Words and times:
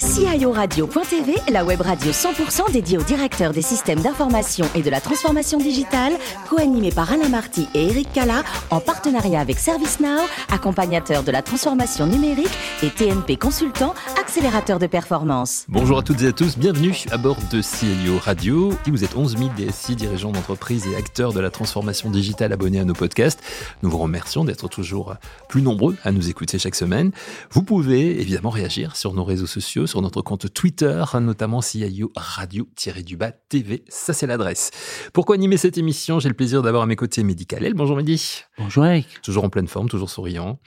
guys. 0.00 0.07
CIORadio.tv, 0.18 1.36
la 1.52 1.64
web 1.64 1.80
radio 1.80 2.10
100% 2.10 2.72
dédiée 2.72 2.98
aux 2.98 3.04
directeurs 3.04 3.52
des 3.52 3.62
systèmes 3.62 4.00
d'information 4.00 4.66
et 4.74 4.82
de 4.82 4.90
la 4.90 5.00
transformation 5.00 5.58
digitale, 5.58 6.12
co-animée 6.50 6.90
par 6.90 7.12
Alain 7.12 7.28
Marty 7.28 7.68
et 7.72 7.86
Eric 7.86 8.12
Cala, 8.12 8.42
en 8.70 8.80
partenariat 8.80 9.38
avec 9.38 9.60
ServiceNow, 9.60 10.22
accompagnateur 10.50 11.22
de 11.22 11.30
la 11.30 11.40
transformation 11.40 12.08
numérique 12.08 12.50
et 12.82 12.90
TNP 12.90 13.36
Consultant, 13.36 13.94
accélérateur 14.20 14.80
de 14.80 14.88
performance. 14.88 15.66
Bonjour 15.68 15.98
à 15.98 16.02
toutes 16.02 16.20
et 16.22 16.26
à 16.26 16.32
tous, 16.32 16.58
bienvenue 16.58 16.96
à 17.12 17.16
bord 17.16 17.38
de 17.52 17.62
CIO 17.62 18.18
Radio. 18.20 18.72
Vous 18.88 19.04
êtes 19.04 19.14
11 19.14 19.38
000 19.38 19.50
DSI, 19.56 19.94
dirigeants 19.94 20.32
d'entreprise 20.32 20.84
et 20.88 20.96
acteurs 20.96 21.32
de 21.32 21.38
la 21.38 21.50
transformation 21.50 22.10
digitale 22.10 22.52
abonnés 22.52 22.80
à 22.80 22.84
nos 22.84 22.94
podcasts, 22.94 23.40
nous 23.84 23.90
vous 23.90 23.98
remercions 23.98 24.44
d'être 24.44 24.68
toujours 24.68 25.14
plus 25.48 25.62
nombreux 25.62 25.96
à 26.02 26.10
nous 26.10 26.28
écouter 26.28 26.58
chaque 26.58 26.74
semaine. 26.74 27.12
Vous 27.52 27.62
pouvez 27.62 28.20
évidemment 28.20 28.50
réagir 28.50 28.96
sur 28.96 29.14
nos 29.14 29.22
réseaux 29.22 29.46
sociaux 29.46 29.86
sur 29.86 30.02
notre 30.08 30.22
compte 30.22 30.52
Twitter, 30.54 31.04
notamment 31.20 31.60
CIO 31.60 32.10
Radio-du-Bas 32.16 33.32
TV. 33.50 33.84
Ça, 33.90 34.14
c'est 34.14 34.26
l'adresse. 34.26 34.70
Pourquoi 35.12 35.34
animer 35.34 35.58
cette 35.58 35.76
émission? 35.76 36.18
J'ai 36.18 36.30
le 36.30 36.34
plaisir 36.34 36.62
d'avoir 36.62 36.84
à 36.84 36.86
mes 36.86 36.96
côtés 36.96 37.22
Mehdi 37.22 37.44
Kalel. 37.44 37.74
Bonjour 37.74 37.94
Mehdi. 37.94 38.40
Bonjour 38.56 38.86
Eric. 38.86 39.20
Toujours 39.20 39.44
en 39.44 39.50
pleine 39.50 39.68
forme, 39.68 39.90
toujours 39.90 40.08
souriant. 40.08 40.60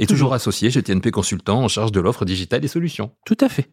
Et 0.00 0.06
toujours, 0.06 0.34
associé 0.34 0.72
chez 0.72 0.82
TNP 0.82 1.12
Consultant 1.12 1.62
en 1.62 1.68
charge 1.68 1.92
de 1.92 2.00
l'offre 2.00 2.24
digitale 2.24 2.64
et 2.64 2.68
solutions. 2.68 3.12
Tout 3.24 3.38
à 3.40 3.48
fait. 3.48 3.70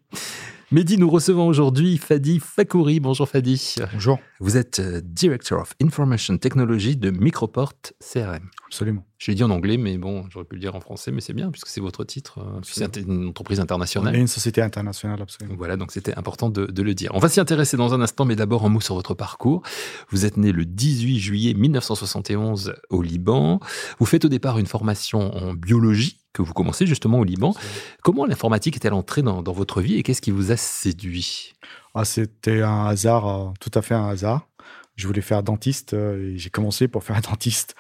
Mehdi, 0.70 1.00
nous 1.00 1.10
recevons 1.10 1.48
aujourd'hui 1.48 1.98
Fadi 1.98 2.40
Fakouri. 2.40 3.00
Bonjour 3.00 3.28
Fadi. 3.28 3.78
Bonjour. 3.94 4.20
Vous 4.40 4.56
êtes 4.56 4.78
euh, 4.78 5.02
Director 5.04 5.62
of 5.62 5.74
Information 5.82 6.38
Technology 6.38 6.96
de 6.96 7.10
Microport 7.10 7.74
CRM. 8.00 8.50
Absolument. 8.68 9.07
Je 9.20 9.32
l'ai 9.32 9.36
dit 9.36 9.44
en 9.44 9.50
anglais, 9.50 9.78
mais 9.78 9.98
bon, 9.98 10.26
j'aurais 10.30 10.46
pu 10.46 10.56
le 10.56 10.62
dire 10.62 10.76
en 10.76 10.80
français, 10.80 11.12
mais 11.12 11.22
c'est 11.22 11.34
bien 11.34 11.50
puisque 11.50 11.68
c'est 11.68 11.82
votre 11.82 12.04
titre. 12.04 12.40
euh, 12.40 12.60
C'est 12.64 12.98
une 12.98 13.28
entreprise 13.30 13.60
internationale. 13.60 14.14
On 14.14 14.18
est 14.18 14.22
une 14.22 14.28
société 14.28 14.62
internationale, 14.62 15.20
absolument. 15.22 15.56
Voilà, 15.58 15.76
donc 15.76 15.92
c'était 15.92 16.16
important 16.16 16.50
de, 16.52 16.68
de 16.68 16.82
le 16.84 16.94
dire. 16.94 17.10
On 17.16 17.20
va 17.20 17.28
s'y 17.28 17.40
intéresser 17.40 17.78
dans 17.78 17.94
un 17.96 18.02
instant, 18.02 18.26
mais 18.26 18.36
d'abord 18.36 18.64
un 18.66 18.70
mot 18.70 18.80
sur 18.80 18.94
votre 18.94 19.16
parcours. 19.16 19.64
Vous 20.12 20.26
êtes 20.26 20.38
né 20.38 20.52
le 20.52 20.66
18 20.66 21.18
juillet 21.20 21.54
1971 21.56 22.76
au 22.90 23.02
Liban. 23.02 23.60
Vous 24.00 24.06
faites 24.06 24.26
au 24.26 24.30
départ 24.30 24.60
une 24.60 24.68
formation 24.68 25.36
en 25.36 25.54
biologie 25.54 26.20
que 26.34 26.42
vous 26.44 26.54
commencez 26.54 26.86
justement 26.86 27.18
au 27.20 27.24
Liban. 27.24 27.56
Comment 28.04 28.26
l'informatique 28.28 28.76
est-elle 28.76 28.94
entrée 28.94 29.24
dans, 29.24 29.42
dans 29.42 29.54
votre 29.54 29.82
vie 29.82 29.96
et 29.96 30.04
qu'est-ce 30.04 30.22
qui 30.22 30.30
vous 30.32 30.52
a 30.52 30.58
séduit? 30.58 31.54
Ah, 31.96 32.06
C'était 32.06 32.62
un 32.62 32.86
hasard, 32.86 33.28
euh, 33.28 33.50
tout 33.60 33.72
à 33.74 33.82
fait 33.82 33.96
un 33.96 34.08
hasard. 34.08 34.48
Je 34.96 35.08
voulais 35.08 35.22
faire 35.22 35.42
dentiste 35.42 35.94
euh, 35.96 36.34
et 36.34 36.38
j'ai 36.38 36.50
commencé 36.52 36.88
pour 36.88 37.04
faire 37.04 37.20
dentiste. 37.22 37.76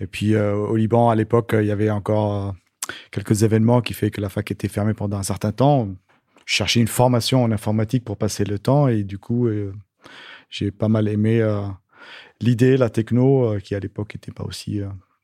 Et 0.00 0.06
puis 0.06 0.34
euh, 0.34 0.54
au 0.54 0.76
Liban, 0.76 1.10
à 1.10 1.14
l'époque, 1.14 1.54
il 1.58 1.66
y 1.66 1.70
avait 1.70 1.90
encore 1.90 2.48
euh, 2.48 2.52
quelques 3.10 3.42
événements 3.42 3.80
qui 3.80 3.94
fait 3.94 4.10
que 4.10 4.20
la 4.20 4.28
fac 4.28 4.50
était 4.50 4.68
fermée 4.68 4.94
pendant 4.94 5.16
un 5.16 5.22
certain 5.22 5.52
temps. 5.52 5.88
Je 6.46 6.54
cherchais 6.54 6.80
une 6.80 6.88
formation 6.88 7.42
en 7.42 7.52
informatique 7.52 8.04
pour 8.04 8.16
passer 8.16 8.44
le 8.44 8.58
temps 8.58 8.88
et 8.88 9.02
du 9.02 9.18
coup, 9.18 9.48
euh, 9.48 9.72
j'ai 10.50 10.70
pas 10.70 10.88
mal 10.88 11.08
aimé 11.08 11.42
l'idée, 12.40 12.78
la 12.78 12.88
techno, 12.88 13.58
qui 13.62 13.74
à 13.74 13.80
l'époque 13.80 14.14
n'était 14.14 14.32
pas 14.32 14.44
aussi 14.44 14.80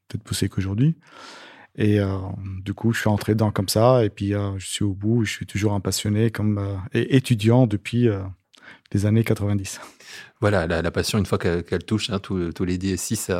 peut-être 0.08 0.22
poussée 0.22 0.50
qu'aujourd'hui. 0.50 0.96
Et 1.76 1.98
du 2.62 2.74
coup, 2.74 2.92
je 2.92 3.00
suis 3.00 3.08
entré 3.08 3.32
dedans 3.32 3.50
comme 3.50 3.70
ça, 3.70 4.04
et 4.04 4.10
puis 4.10 4.32
je 4.58 4.66
suis 4.66 4.84
au 4.84 4.92
bout. 4.92 5.24
Je 5.24 5.32
suis 5.32 5.46
toujours 5.46 5.72
un 5.72 5.80
passionné 5.80 6.30
comme 6.30 6.78
et 6.92 7.16
étudiant 7.16 7.66
depuis 7.66 8.06
les 8.92 9.06
années 9.06 9.24
90. 9.24 9.80
Voilà, 10.40 10.66
la, 10.66 10.82
la 10.82 10.90
passion, 10.90 11.18
une 11.18 11.26
fois 11.26 11.38
qu'elle 11.38 11.84
touche 11.84 12.10
hein, 12.10 12.18
tous 12.20 12.64
les 12.64 12.78
DSI, 12.78 13.16
c'est 13.16 13.32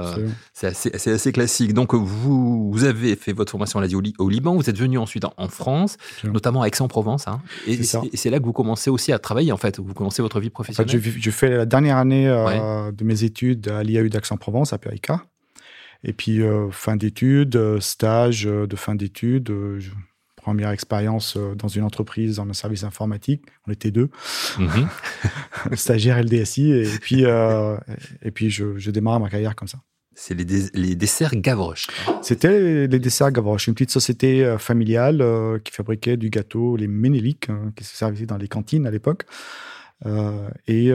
assez, 0.63 1.33
classique. 1.33 1.75
Donc, 1.75 1.95
vous, 1.95 2.71
vous 2.73 2.85
avez 2.85 3.15
fait 3.17 3.33
votre 3.33 3.51
formation 3.53 3.79
à 3.79 3.87
la 3.87 3.95
au, 3.95 4.01
Li- 4.01 4.15
au 4.19 4.29
Liban, 4.29 4.57
vous 4.57 4.69
êtes 4.71 4.79
venu 4.79 4.97
ensuite 4.99 5.25
en, 5.25 5.35
en 5.37 5.49
France, 5.49 5.97
Absolument. 6.15 6.35
notamment 6.35 6.63
à 6.63 6.67
Aix-en-Provence. 6.69 7.29
Hein, 7.29 7.41
et 7.67 7.83
C'est 7.83 8.31
là 8.31 8.39
que 8.41 8.45
vous 8.45 8.53
commencez 8.53 8.91
aussi 8.91 9.13
à 9.13 9.19
travailler, 9.19 9.53
en 9.53 9.57
fait. 9.57 9.79
Vous 9.79 9.93
commencez 9.95 10.23
votre 10.23 10.41
vie 10.41 10.47
En 10.55 10.63
fait, 10.63 10.73
professionnelle. 10.73 11.01
je, 11.03 11.21
je 11.21 11.31
fais 11.31 11.51
la 11.51 11.67
dernière 11.67 11.99
année 11.99 12.27
euh, 12.29 12.91
de 12.93 13.05
mes 13.05 13.23
études 13.25 13.69
à 13.69 13.83
l'IAU 13.83 14.09
d'Aix-en-Provence, 14.09 14.73
à 14.73 14.79
Périca. 14.79 15.25
Et 16.03 16.13
puis, 16.13 16.43
euh, 16.43 16.71
fin 16.71 16.97
d'études, 16.97 17.57
euh, 17.57 17.81
stage 17.81 18.45
de 18.45 18.77
fin 18.77 18.95
d'études, 18.95 19.51
première 20.45 20.71
expérience 20.71 21.37
euh, 21.37 21.55
dans 21.55 21.69
une 21.69 21.85
entreprise, 21.85 22.37
dans 22.37 22.49
un 22.49 22.53
service 22.53 22.85
informatique. 22.85 23.43
On 23.67 23.73
était 23.73 23.91
deux, 23.91 24.11
Mhm. 24.59 24.89
stagiaire 25.75 26.23
LDSI. 26.23 26.71
Et 26.71 26.99
puis, 27.01 27.25
euh, 27.25 27.77
et 28.23 28.31
puis 28.31 28.51
je, 28.51 28.77
je 28.77 28.91
démarre 28.91 29.21
ma 29.21 29.31
carrière 29.31 29.57
comme 29.57 29.69
ça. 29.69 29.79
C'est 30.15 30.35
les, 30.35 30.45
les 30.75 30.95
desserts 30.95 31.35
Gavroche. 31.35 31.89
C'était 32.23 32.87
les, 32.87 33.01
desserts 33.01 33.33
Gavroche, 33.33 33.67
une 33.67 33.75
petite 33.75 33.91
société 33.91 34.45
euh, 34.45 34.59
familiale 34.59 35.21
euh, 35.21 35.59
qui 35.59 35.73
fabriquait 35.73 36.17
du 36.17 36.31
gâteau, 36.31 36.77
les 36.77 36.87
Ménéliques, 36.87 37.51
hein, 37.51 37.73
qui 37.75 37.85
se 37.85 37.97
servaient 37.97 38.27
dans 38.27 38.37
les 38.37 38.49
cantines 38.49 38.87
à 38.87 38.91
l'époque. 38.91 39.25
Euh, 40.07 40.49
et 40.69 40.93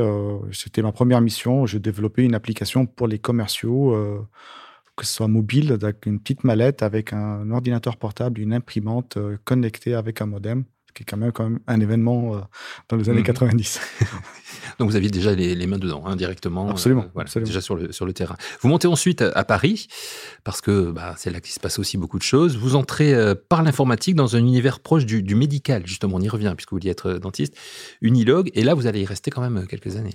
c'était 0.51 0.83
ma 0.83 0.91
première 0.91 1.21
mission. 1.21 1.65
Je 1.65 1.77
développais 1.77 2.23
une 2.23 2.35
application 2.35 2.85
pour 2.85 3.07
les 3.07 3.19
commerciaux, 3.19 4.27
que 4.99 5.05
ce 5.05 5.13
soit 5.13 5.27
mobile, 5.29 5.71
avec 5.71 6.05
une 6.05 6.19
petite 6.19 6.43
mallette, 6.43 6.83
avec 6.83 7.13
un 7.13 7.49
ordinateur 7.51 7.95
portable, 7.95 8.41
une 8.41 8.53
imprimante 8.53 9.15
euh, 9.17 9.37
connectée 9.45 9.93
avec 9.95 10.21
un 10.21 10.25
modem, 10.25 10.65
ce 10.87 10.93
qui 10.93 11.03
est 11.03 11.05
quand 11.05 11.15
même, 11.17 11.31
quand 11.31 11.45
même 11.45 11.59
un 11.67 11.79
événement 11.79 12.35
euh, 12.35 12.39
dans 12.89 12.97
les 12.97 13.09
années 13.09 13.19
Mhm. 13.19 13.25
90. 13.25 13.79
Donc, 14.79 14.89
vous 14.89 14.95
aviez 14.97 15.09
déjà 15.09 15.33
les, 15.33 15.55
les 15.55 15.67
mains 15.67 15.77
dedans, 15.77 16.03
hein, 16.05 16.15
directement. 16.17 16.69
Absolument, 16.69 17.03
euh, 17.03 17.09
voilà, 17.13 17.27
absolument. 17.27 17.47
Déjà 17.47 17.61
sur 17.61 17.75
le, 17.75 17.91
sur 17.93 18.05
le 18.05 18.11
terrain. 18.13 18.35
Vous 18.61 18.67
montez 18.67 18.87
ensuite 18.87 19.21
à, 19.21 19.29
à 19.31 19.43
Paris, 19.45 19.87
parce 20.43 20.59
que 20.59 20.91
bah, 20.91 21.15
c'est 21.17 21.29
là 21.31 21.39
qu'il 21.39 21.53
se 21.53 21.59
passe 21.61 21.79
aussi 21.79 21.97
beaucoup 21.97 22.17
de 22.17 22.23
choses. 22.23 22.57
Vous 22.57 22.75
entrez 22.75 23.13
par 23.47 23.63
l'informatique 23.63 24.15
dans 24.15 24.35
un 24.35 24.39
univers 24.39 24.79
proche 24.81 25.05
du, 25.05 25.23
du 25.23 25.35
médical, 25.35 25.87
justement. 25.87 26.17
On 26.17 26.21
y 26.21 26.29
revient, 26.29 26.53
puisque 26.57 26.71
vous 26.71 26.77
vouliez 26.77 26.91
être 26.91 27.13
dentiste. 27.13 27.55
Unilog, 28.01 28.51
et 28.53 28.63
là, 28.63 28.73
vous 28.73 28.85
allez 28.87 29.01
y 29.01 29.05
rester 29.05 29.31
quand 29.31 29.41
même 29.41 29.65
quelques 29.67 29.95
années. 29.95 30.13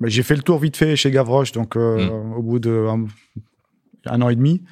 Mais 0.00 0.08
J'ai 0.10 0.22
fait 0.22 0.34
le 0.36 0.42
tour 0.42 0.58
vite 0.58 0.76
fait 0.76 0.96
chez 0.96 1.10
Gavroche, 1.10 1.52
donc 1.52 1.76
euh, 1.76 2.08
au 2.36 2.42
bout 2.42 2.58
de 2.58 2.86
un, 2.88 3.04
un 4.06 4.22
an 4.22 4.28
et 4.30 4.36
demi, 4.36 4.62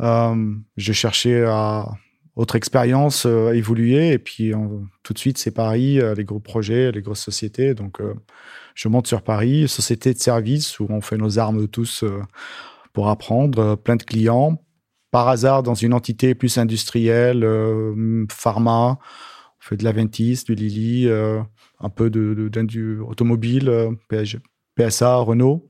euh, 0.00 0.54
je 0.76 0.92
cherchais 0.92 1.44
à 1.44 1.88
autre 2.34 2.56
expérience, 2.56 3.24
euh, 3.26 3.50
à 3.50 3.54
évoluer, 3.54 4.10
et 4.12 4.18
puis 4.18 4.54
on- 4.54 4.86
tout 5.02 5.12
de 5.14 5.18
suite 5.18 5.38
c'est 5.38 5.52
Paris, 5.52 6.00
euh, 6.00 6.14
les 6.14 6.24
gros 6.24 6.40
projets, 6.40 6.90
les 6.92 7.00
grosses 7.00 7.22
sociétés, 7.22 7.74
donc 7.74 8.00
euh, 8.00 8.14
je 8.74 8.88
monte 8.88 9.06
sur 9.06 9.22
Paris, 9.22 9.68
société 9.68 10.12
de 10.12 10.18
service 10.18 10.78
où 10.80 10.86
on 10.90 11.00
fait 11.00 11.16
nos 11.16 11.38
armes 11.38 11.66
tous 11.68 12.02
euh, 12.02 12.20
pour 12.92 13.08
apprendre, 13.08 13.58
euh, 13.60 13.76
plein 13.76 13.96
de 13.96 14.02
clients, 14.02 14.60
par 15.12 15.28
hasard 15.28 15.62
dans 15.62 15.74
une 15.74 15.94
entité 15.94 16.34
plus 16.34 16.58
industrielle, 16.58 17.44
euh, 17.44 18.26
pharma, 18.30 18.98
on 18.98 19.64
fait 19.68 19.76
de 19.76 19.84
l'Aventis, 19.84 20.42
du 20.46 20.54
Lilly, 20.54 21.06
euh, 21.08 21.40
un 21.80 21.88
peu 21.88 22.10
de, 22.10 22.50
automobile, 23.06 23.68
euh, 23.68 23.90
PSG, 24.08 24.40
PSA, 24.76 25.16
Renault. 25.16 25.68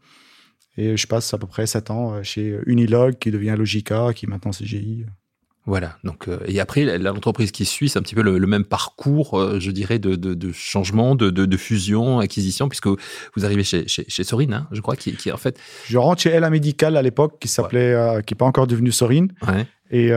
Et 0.76 0.96
je 0.96 1.06
passe 1.06 1.32
à 1.32 1.38
peu 1.38 1.46
près 1.46 1.66
7 1.66 1.90
ans 1.90 2.14
euh, 2.14 2.22
chez 2.22 2.58
Unilog, 2.66 3.18
qui 3.18 3.30
devient 3.30 3.54
Logica, 3.56 4.12
qui 4.14 4.26
est 4.26 4.28
maintenant 4.28 4.50
CGI. 4.50 5.06
Voilà. 5.66 5.98
Donc, 6.04 6.28
euh, 6.28 6.38
et 6.46 6.60
après, 6.60 6.96
l'entreprise 6.98 7.50
qui 7.50 7.64
suit, 7.64 7.88
c'est 7.88 7.98
un 7.98 8.02
petit 8.02 8.14
peu 8.14 8.22
le, 8.22 8.38
le 8.38 8.46
même 8.46 8.64
parcours, 8.64 9.38
euh, 9.38 9.58
je 9.58 9.72
dirais, 9.72 9.98
de, 9.98 10.14
de, 10.14 10.32
de 10.32 10.52
changement, 10.52 11.16
de, 11.16 11.30
de, 11.30 11.56
fusion, 11.56 12.20
acquisition, 12.20 12.68
puisque 12.68 12.86
vous 12.86 13.44
arrivez 13.44 13.64
chez, 13.64 13.88
chez, 13.88 14.04
chez 14.06 14.22
Sorine, 14.22 14.54
hein, 14.54 14.68
je 14.70 14.80
crois, 14.80 14.94
qui, 14.94 15.14
qui 15.16 15.32
en 15.32 15.36
fait. 15.36 15.58
Je 15.86 15.98
rentre 15.98 16.22
chez 16.22 16.38
LA 16.38 16.50
Medical 16.50 16.96
à 16.96 17.02
l'époque, 17.02 17.38
qui 17.40 17.48
s'appelait, 17.48 17.94
euh, 17.94 18.20
qui 18.20 18.32
n'est 18.32 18.38
pas 18.38 18.44
encore 18.44 18.68
devenu 18.68 18.92
Sorin. 18.92 19.26
Ouais, 19.46 19.66
Et 19.90 20.12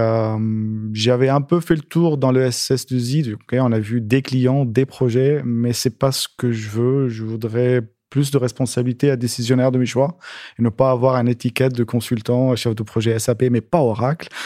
j'avais 0.94 1.30
un 1.30 1.42
peu 1.42 1.60
fait 1.62 1.76
le 1.76 1.82
tour 1.82 2.20
dans 2.20 2.32
le 2.32 2.48
SS2I. 2.48 3.34
Ok, 3.34 3.56
on 3.60 3.72
a 3.72 3.80
vu 3.80 4.02
des 4.02 4.22
clients, 4.22 4.66
des 4.66 4.86
projets, 4.86 5.42
mais 5.44 5.74
c'est 5.74 5.98
pas 5.98 6.12
ce 6.12 6.28
que 6.38 6.52
je 6.52 6.70
veux. 6.70 7.10
Je 7.10 7.24
voudrais 7.24 7.82
plus 8.10 8.32
de 8.32 8.38
responsabilité 8.38 9.12
à 9.12 9.16
décisionnaire 9.16 9.72
de 9.72 9.78
mes 9.78 9.86
choix 9.86 10.18
et 10.58 10.64
ne 10.64 10.70
pas 10.70 10.92
avoir 10.92 11.16
une 11.16 11.28
étiquette 11.28 11.74
de 11.74 11.84
consultant, 11.84 12.56
chef 12.56 12.76
de 12.76 12.84
projet 12.84 13.18
SAP, 13.20 13.44
mais 13.52 13.62
pas 13.62 13.80
Oracle. 13.80 14.30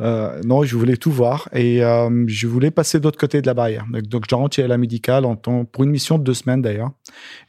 Euh, 0.00 0.40
non, 0.44 0.64
je 0.64 0.74
voulais 0.76 0.96
tout 0.96 1.12
voir 1.12 1.48
et 1.52 1.84
euh, 1.84 2.24
je 2.26 2.46
voulais 2.46 2.70
passer 2.70 2.98
de 2.98 3.04
l'autre 3.04 3.18
côté 3.18 3.42
de 3.42 3.46
la 3.46 3.54
barrière. 3.54 3.84
Donc, 4.08 4.24
je 4.28 4.34
rentre 4.34 4.56
chez 4.56 4.66
la 4.66 4.78
médicale 4.78 5.24
en 5.26 5.36
temps, 5.36 5.64
pour 5.64 5.84
une 5.84 5.90
mission 5.90 6.18
de 6.18 6.24
deux 6.24 6.34
semaines 6.34 6.62
d'ailleurs 6.62 6.90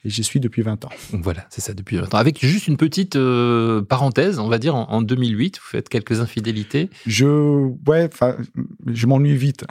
et 0.06 0.10
j'y 0.10 0.24
suis 0.24 0.40
depuis 0.40 0.62
20 0.62 0.86
ans. 0.86 0.90
voilà, 1.14 1.46
c'est 1.50 1.62
ça 1.62 1.74
depuis 1.74 1.98
longtemps. 1.98 2.18
Avec 2.18 2.46
juste 2.46 2.68
une 2.68 2.78
petite 2.78 3.16
euh, 3.16 3.82
parenthèse, 3.82 4.40
on 4.40 4.48
va 4.48 4.58
dire, 4.58 4.76
en, 4.76 4.90
en 4.90 5.02
2008, 5.02 5.58
vous 5.58 5.68
faites 5.68 5.90
quelques 5.90 6.20
infidélités. 6.20 6.90
Je, 7.06 7.26
ouais, 7.88 8.10
je 8.88 9.08
m'ennuie 9.08 9.36
vite. 9.36 9.66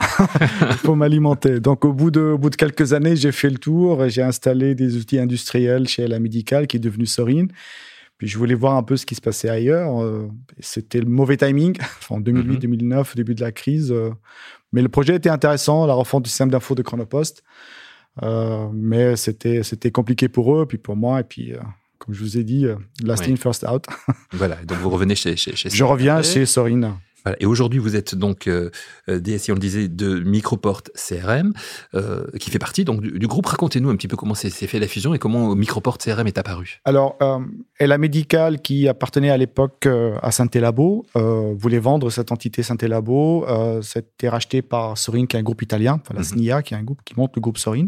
Il 0.61 0.67
faut 0.77 0.95
m'alimenter. 0.95 1.59
Donc, 1.59 1.85
au 1.85 1.93
bout 1.93 2.11
de, 2.11 2.21
au 2.21 2.37
bout 2.37 2.49
de 2.49 2.55
quelques 2.55 2.93
années, 2.93 3.15
j'ai 3.15 3.31
fait 3.31 3.49
le 3.49 3.57
tour. 3.57 4.07
J'ai 4.09 4.21
installé 4.23 4.75
des 4.75 4.97
outils 4.97 5.19
industriels 5.19 5.87
chez 5.87 6.07
la 6.07 6.19
médicale, 6.19 6.67
qui 6.67 6.77
est 6.77 6.79
devenu 6.81 7.05
Sorine. 7.05 7.49
Puis, 8.17 8.27
je 8.27 8.37
voulais 8.37 8.53
voir 8.55 8.75
un 8.75 8.83
peu 8.83 8.95
ce 8.95 9.05
qui 9.05 9.15
se 9.15 9.21
passait 9.21 9.49
ailleurs. 9.49 10.01
Euh, 10.03 10.27
C'était 10.59 10.99
le 10.99 11.07
mauvais 11.07 11.37
timing, 11.37 11.75
enfin, 11.81 12.15
en 12.15 12.19
2008, 12.19 12.59
2009, 12.59 13.15
début 13.15 13.35
de 13.35 13.41
la 13.41 13.51
crise. 13.51 13.91
euh. 13.91 14.11
Mais 14.71 14.81
le 14.81 14.89
projet 14.89 15.15
était 15.15 15.29
intéressant, 15.29 15.85
la 15.85 15.93
refonte 15.93 16.23
du 16.23 16.29
système 16.29 16.49
d'info 16.49 16.73
de 16.75 16.81
Chronopost. 16.81 17.43
Euh, 18.21 18.69
mais 18.71 19.15
c'était, 19.15 19.63
c'était 19.63 19.91
compliqué 19.91 20.27
pour 20.27 20.55
eux, 20.55 20.65
puis 20.65 20.77
pour 20.77 20.95
moi. 20.95 21.21
Et 21.21 21.23
puis, 21.23 21.53
euh, 21.53 21.59
comme 21.97 22.13
je 22.13 22.19
vous 22.21 22.37
ai 22.37 22.43
dit, 22.43 22.65
euh, 22.65 22.75
last 23.03 23.27
in, 23.27 23.35
first 23.35 23.65
out. 23.67 23.85
Voilà, 24.33 24.57
donc 24.65 24.77
vous 24.79 24.89
revenez 24.89 25.15
chez, 25.15 25.35
chez, 25.35 25.55
chez 25.55 25.69
Je 25.69 25.83
reviens 25.83 26.21
chez 26.21 26.45
Sorine. 26.45 26.93
Et 27.39 27.45
aujourd'hui, 27.45 27.79
vous 27.79 27.95
êtes 27.95 28.15
donc 28.15 28.47
euh, 28.47 28.69
euh 29.09 29.19
DSI, 29.19 29.51
on 29.51 29.55
le 29.55 29.59
disait, 29.59 29.87
de 29.87 30.19
Microport 30.19 30.83
CRM, 30.95 31.53
euh, 31.93 32.25
qui 32.39 32.49
fait 32.49 32.59
partie 32.59 32.83
donc 32.83 33.01
du, 33.01 33.27
groupe. 33.27 33.45
Racontez-nous 33.45 33.89
un 33.89 33.95
petit 33.95 34.07
peu 34.07 34.17
comment 34.17 34.35
s'est 34.35 34.49
fait 34.49 34.79
la 34.79 34.87
fusion 34.87 35.13
et 35.13 35.19
comment 35.19 35.55
Microport 35.55 35.97
CRM 35.97 36.27
est 36.27 36.37
apparu. 36.37 36.81
Alors, 36.85 37.15
euh, 37.21 37.39
Ella 37.79 37.97
Medical, 37.97 38.61
qui 38.61 38.87
appartenait 38.87 39.29
à 39.29 39.37
l'époque 39.37 39.85
euh, 39.85 40.17
à 40.21 40.31
Santé-Labo, 40.31 41.05
voulait 41.15 41.79
vendre 41.79 42.09
cette 42.09 42.31
entité 42.31 42.63
Santé-Labo. 42.63 43.45
C'était 43.81 44.29
racheté 44.29 44.61
par 44.61 44.97
Sorin, 44.97 45.25
qui 45.25 45.37
est 45.37 45.39
un 45.39 45.43
groupe 45.43 45.61
italien, 45.61 45.99
enfin, 46.01 46.13
la 46.13 46.21
mhm. 46.21 46.25
SNIA, 46.25 46.63
qui 46.63 46.73
est 46.73 46.77
un 46.77 46.83
groupe 46.83 47.01
qui 47.05 47.13
monte 47.15 47.35
le 47.35 47.41
groupe 47.41 47.57
Sorin 47.57 47.87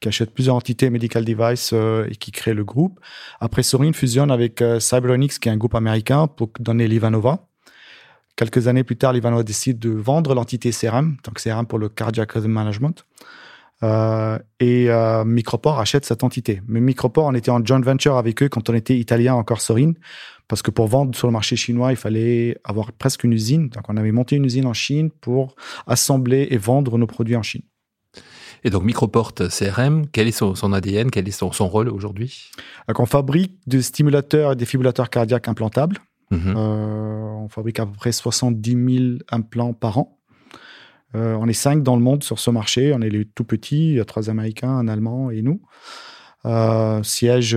qui 0.00 0.06
achète 0.06 0.30
plusieurs 0.30 0.54
entités 0.54 0.90
medical 0.90 1.24
device 1.24 1.72
et 1.72 2.14
qui 2.14 2.30
crée 2.30 2.54
le 2.54 2.62
groupe. 2.62 3.00
Après, 3.40 3.64
Sorin 3.64 3.92
fusionne 3.92 4.30
avec 4.30 4.62
Cyberonics, 4.78 5.40
qui 5.40 5.48
est 5.48 5.52
un 5.52 5.56
groupe 5.56 5.74
américain, 5.74 6.28
pour 6.28 6.50
donner 6.60 6.86
Livanova. 6.86 7.47
Quelques 8.38 8.68
années 8.68 8.84
plus 8.84 8.94
tard, 8.94 9.14
Livanova 9.14 9.42
décide 9.42 9.80
de 9.80 9.90
vendre 9.90 10.32
l'entité 10.32 10.70
CRM, 10.70 11.16
donc 11.24 11.42
CRM 11.42 11.66
pour 11.66 11.80
le 11.80 11.88
Cardiac 11.88 12.36
Management. 12.36 13.04
Euh, 13.82 14.38
et 14.60 14.88
euh, 14.90 15.24
Microport 15.24 15.80
achète 15.80 16.04
cette 16.04 16.22
entité. 16.22 16.62
Mais 16.68 16.78
Microport, 16.78 17.26
on 17.26 17.34
était 17.34 17.50
en 17.50 17.64
joint 17.64 17.80
venture 17.80 18.16
avec 18.16 18.40
eux 18.44 18.48
quand 18.48 18.70
on 18.70 18.74
était 18.74 18.96
italien 18.96 19.34
encore 19.34 19.60
Sorin, 19.60 19.94
parce 20.46 20.62
que 20.62 20.70
pour 20.70 20.86
vendre 20.86 21.16
sur 21.16 21.26
le 21.26 21.32
marché 21.32 21.56
chinois, 21.56 21.90
il 21.90 21.96
fallait 21.96 22.56
avoir 22.62 22.92
presque 22.92 23.24
une 23.24 23.32
usine. 23.32 23.70
Donc 23.70 23.82
on 23.88 23.96
avait 23.96 24.12
monté 24.12 24.36
une 24.36 24.44
usine 24.44 24.66
en 24.66 24.72
Chine 24.72 25.10
pour 25.10 25.56
assembler 25.88 26.46
et 26.52 26.58
vendre 26.58 26.96
nos 26.96 27.08
produits 27.08 27.34
en 27.34 27.42
Chine. 27.42 27.62
Et 28.62 28.70
donc 28.70 28.84
Microport 28.84 29.34
CRM, 29.34 30.06
quel 30.12 30.28
est 30.28 30.30
son, 30.30 30.72
ADN, 30.72 31.10
quel 31.10 31.26
est 31.26 31.32
son, 31.32 31.50
son 31.50 31.66
rôle 31.66 31.88
aujourd'hui? 31.88 32.52
On 32.86 33.06
fabrique 33.06 33.58
des 33.66 33.82
stimulateurs 33.82 34.52
et 34.52 34.56
des 34.56 34.64
fibrillateurs 34.64 35.10
cardiaques 35.10 35.48
implantables. 35.48 35.98
Mhm. 36.30 36.54
Euh, 36.56 37.22
on 37.36 37.48
fabrique 37.48 37.80
à 37.80 37.86
peu 37.86 37.92
près 37.92 38.12
70 38.12 38.96
000 38.96 39.18
implants 39.30 39.72
par 39.72 39.98
an. 39.98 40.18
Euh, 41.14 41.36
on 41.40 41.48
est 41.48 41.54
cinq 41.54 41.82
dans 41.82 41.96
le 41.96 42.02
monde 42.02 42.22
sur 42.22 42.38
ce 42.38 42.50
marché. 42.50 42.92
On 42.94 43.00
est 43.00 43.10
les 43.10 43.24
tout 43.24 43.44
petits. 43.44 43.90
Il 43.90 43.94
y 43.94 44.00
a 44.00 44.04
trois 44.04 44.28
Américains, 44.28 44.70
un 44.70 44.88
Allemand 44.88 45.30
et 45.30 45.42
nous. 45.42 45.62
Euh, 46.44 47.02
siège 47.02 47.56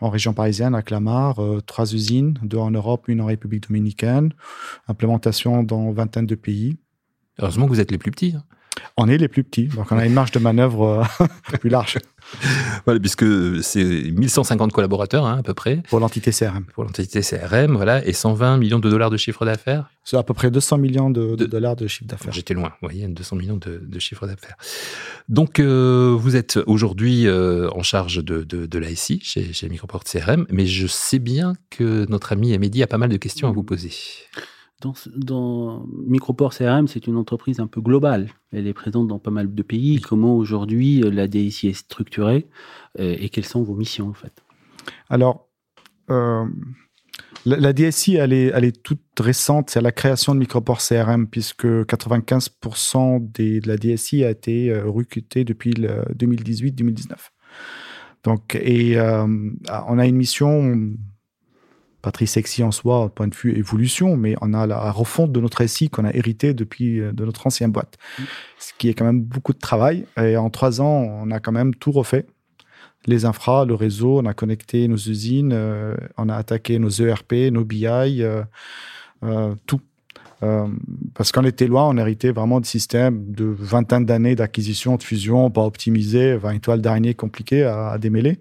en 0.00 0.08
région 0.08 0.32
parisienne 0.32 0.74
à 0.74 0.82
Clamart, 0.82 1.38
trois 1.66 1.92
usines, 1.92 2.38
deux 2.42 2.58
en 2.58 2.70
Europe, 2.70 3.08
une 3.08 3.20
en 3.20 3.26
République 3.26 3.68
dominicaine. 3.68 4.32
Implémentation 4.88 5.62
dans 5.62 5.90
vingtaine 5.92 6.26
de 6.26 6.34
pays. 6.34 6.78
Heureusement 7.38 7.66
que 7.66 7.70
vous 7.70 7.80
êtes 7.80 7.90
les 7.90 7.98
plus 7.98 8.10
petits. 8.10 8.34
Hein. 8.36 8.44
On 8.96 9.08
est 9.08 9.18
les 9.18 9.28
plus 9.28 9.44
petits, 9.44 9.64
donc 9.68 9.90
on 9.90 9.98
a 9.98 10.06
une 10.06 10.12
marge 10.12 10.32
de 10.32 10.38
manœuvre 10.38 11.06
plus 11.60 11.70
large. 11.70 11.98
voilà, 12.84 13.00
puisque 13.00 13.24
c'est 13.62 13.84
1150 13.84 14.72
collaborateurs 14.72 15.26
hein, 15.26 15.38
à 15.38 15.42
peu 15.42 15.54
près. 15.54 15.82
Pour 15.88 16.00
l'entité 16.00 16.30
CRM. 16.30 16.64
Pour 16.74 16.84
l'entité 16.84 17.20
CRM, 17.20 17.74
voilà, 17.76 18.04
et 18.06 18.12
120 18.12 18.58
millions 18.58 18.78
de 18.78 18.90
dollars 18.90 19.10
de 19.10 19.16
chiffre 19.16 19.44
d'affaires. 19.44 19.90
C'est 20.04 20.16
à 20.16 20.22
peu 20.22 20.34
près 20.34 20.50
200 20.50 20.78
millions 20.78 21.10
de, 21.10 21.36
dollars 21.36 21.76
de 21.76 21.86
chiffre 21.86 22.06
d'affaires. 22.06 22.32
J'étais 22.32 22.54
loin, 22.54 22.70
vous 22.80 22.88
voyez, 22.88 23.06
200 23.06 23.36
millions 23.36 23.56
de, 23.56 23.80
de 23.82 23.98
chiffre 23.98 24.26
d'affaires. 24.26 24.56
Donc, 25.28 25.58
euh, 25.60 26.14
vous 26.18 26.36
êtes 26.36 26.58
aujourd'hui 26.66 27.26
euh, 27.26 27.70
en 27.70 27.82
charge 27.82 28.22
de, 28.22 28.42
de, 28.42 28.66
de 28.66 28.78
l'ASI 28.78 29.20
chez, 29.22 29.52
chez 29.52 29.68
Microport 29.68 30.04
CRM, 30.04 30.46
mais 30.50 30.66
je 30.66 30.86
sais 30.86 31.18
bien 31.18 31.54
que 31.70 32.06
notre 32.08 32.32
ami 32.32 32.52
Amédi 32.52 32.82
a 32.82 32.86
pas 32.86 32.98
mal 32.98 33.10
de 33.10 33.16
questions 33.16 33.48
à 33.48 33.52
vous 33.52 33.62
poser 33.62 33.90
dans, 35.16 35.86
Microport 36.06 36.54
CRM, 36.54 36.88
c'est 36.88 37.06
une 37.06 37.16
entreprise 37.16 37.60
un 37.60 37.66
peu 37.66 37.80
globale. 37.80 38.28
Elle 38.52 38.66
est 38.66 38.72
présente 38.72 39.08
dans 39.08 39.18
pas 39.18 39.30
mal 39.30 39.54
de 39.54 39.62
pays. 39.62 40.00
Comment 40.00 40.36
aujourd'hui 40.36 41.02
euh, 41.02 41.10
la 41.10 41.28
DSI 41.28 41.68
est 41.68 41.72
structurée 41.72 42.48
euh, 42.98 43.16
et 43.18 43.28
quelles 43.28 43.44
sont 43.44 43.62
vos 43.62 43.74
missions 43.74 44.08
en 44.08 44.14
fait? 44.14 44.32
Alors, 45.08 45.48
euh, 46.10 46.44
la, 47.46 47.72
DSI, 47.72 48.16
elle 48.16 48.32
est, 48.32 48.52
elle 48.54 48.64
est 48.64 48.82
toute 48.82 49.00
récente. 49.18 49.70
C'est 49.70 49.80
la 49.80 49.92
création 49.92 50.34
de 50.34 50.40
Microport 50.40 50.78
CRM 50.78 51.26
puisque 51.26 51.66
95% 51.66 53.32
de 53.32 53.66
la 53.66 53.76
DSI 53.76 54.24
a 54.24 54.30
été 54.30 54.74
recrutée 54.80 55.44
depuis 55.44 55.72
2018-2019. 55.72 57.14
Donc, 58.24 58.54
et 58.54 59.00
on 59.00 59.98
a 59.98 60.06
une 60.06 60.16
mission 60.16 60.94
pas 62.02 62.10
très 62.10 62.26
sexy 62.26 62.62
en 62.64 62.72
soi, 62.72 63.08
point 63.14 63.28
de 63.28 63.34
vue 63.34 63.56
évolution, 63.56 64.16
mais 64.16 64.34
on 64.40 64.52
a 64.52 64.66
la 64.66 64.90
refonte 64.90 65.32
de 65.32 65.40
notre 65.40 65.64
SI 65.64 65.88
qu'on 65.88 66.04
a 66.04 66.12
hérité 66.12 66.52
depuis 66.52 67.00
euh, 67.00 67.12
de 67.12 67.24
notre 67.24 67.46
ancienne 67.46 67.70
boîte, 67.70 67.96
mm. 68.18 68.22
ce 68.58 68.72
qui 68.76 68.88
est 68.88 68.94
quand 68.94 69.04
même 69.04 69.22
beaucoup 69.22 69.52
de 69.52 69.58
travail. 69.58 70.04
Et 70.20 70.36
en 70.36 70.50
trois 70.50 70.80
ans, 70.80 71.06
on 71.22 71.30
a 71.30 71.38
quand 71.38 71.52
même 71.52 71.74
tout 71.74 71.92
refait. 71.92 72.26
Les 73.06 73.24
infras, 73.24 73.64
le 73.64 73.74
réseau, 73.74 74.18
on 74.18 74.26
a 74.26 74.34
connecté 74.34 74.86
nos 74.88 74.96
usines, 74.96 75.52
euh, 75.52 75.94
on 76.18 76.28
a 76.28 76.36
attaqué 76.36 76.78
nos 76.78 76.90
ERP, 76.90 77.50
nos 77.52 77.64
BI, 77.64 77.86
euh, 77.86 79.54
tout. 79.66 79.80
parce 81.14 81.30
qu'on 81.30 81.44
était 81.44 81.68
loin, 81.68 81.88
on 81.88 81.96
héritait 81.96 82.32
vraiment 82.32 82.60
de 82.60 82.66
systèmes 82.66 83.30
de 83.30 83.44
vingtaine 83.44 84.04
d'années 84.04 84.34
d'acquisition, 84.34 84.96
de 84.96 85.02
fusion, 85.04 85.50
pas 85.50 85.62
optimisé, 85.62 86.36
20 86.36 86.50
étoiles 86.54 86.80
d'araignée 86.80 87.14
compliquées 87.14 87.62
à, 87.62 87.90
à 87.90 87.98
démêler. 87.98 88.40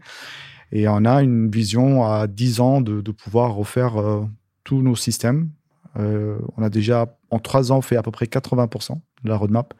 Et 0.71 0.87
on 0.87 1.05
a 1.05 1.21
une 1.21 1.49
vision 1.49 2.05
à 2.05 2.27
10 2.27 2.59
ans 2.59 2.81
de, 2.81 3.11
pouvoir 3.11 3.53
refaire 3.53 3.97
euh, 3.97 4.25
tous 4.63 4.81
nos 4.81 4.95
systèmes. 4.95 5.49
Euh, 5.97 6.37
on 6.57 6.63
a 6.63 6.69
déjà, 6.69 7.17
en 7.29 7.39
3 7.39 7.71
ans, 7.71 7.81
fait 7.81 7.97
à 7.97 8.03
peu 8.03 8.11
près 8.11 8.25
80% 8.25 8.99
de 9.23 9.29
la 9.29 9.35
roadmap. 9.35 9.73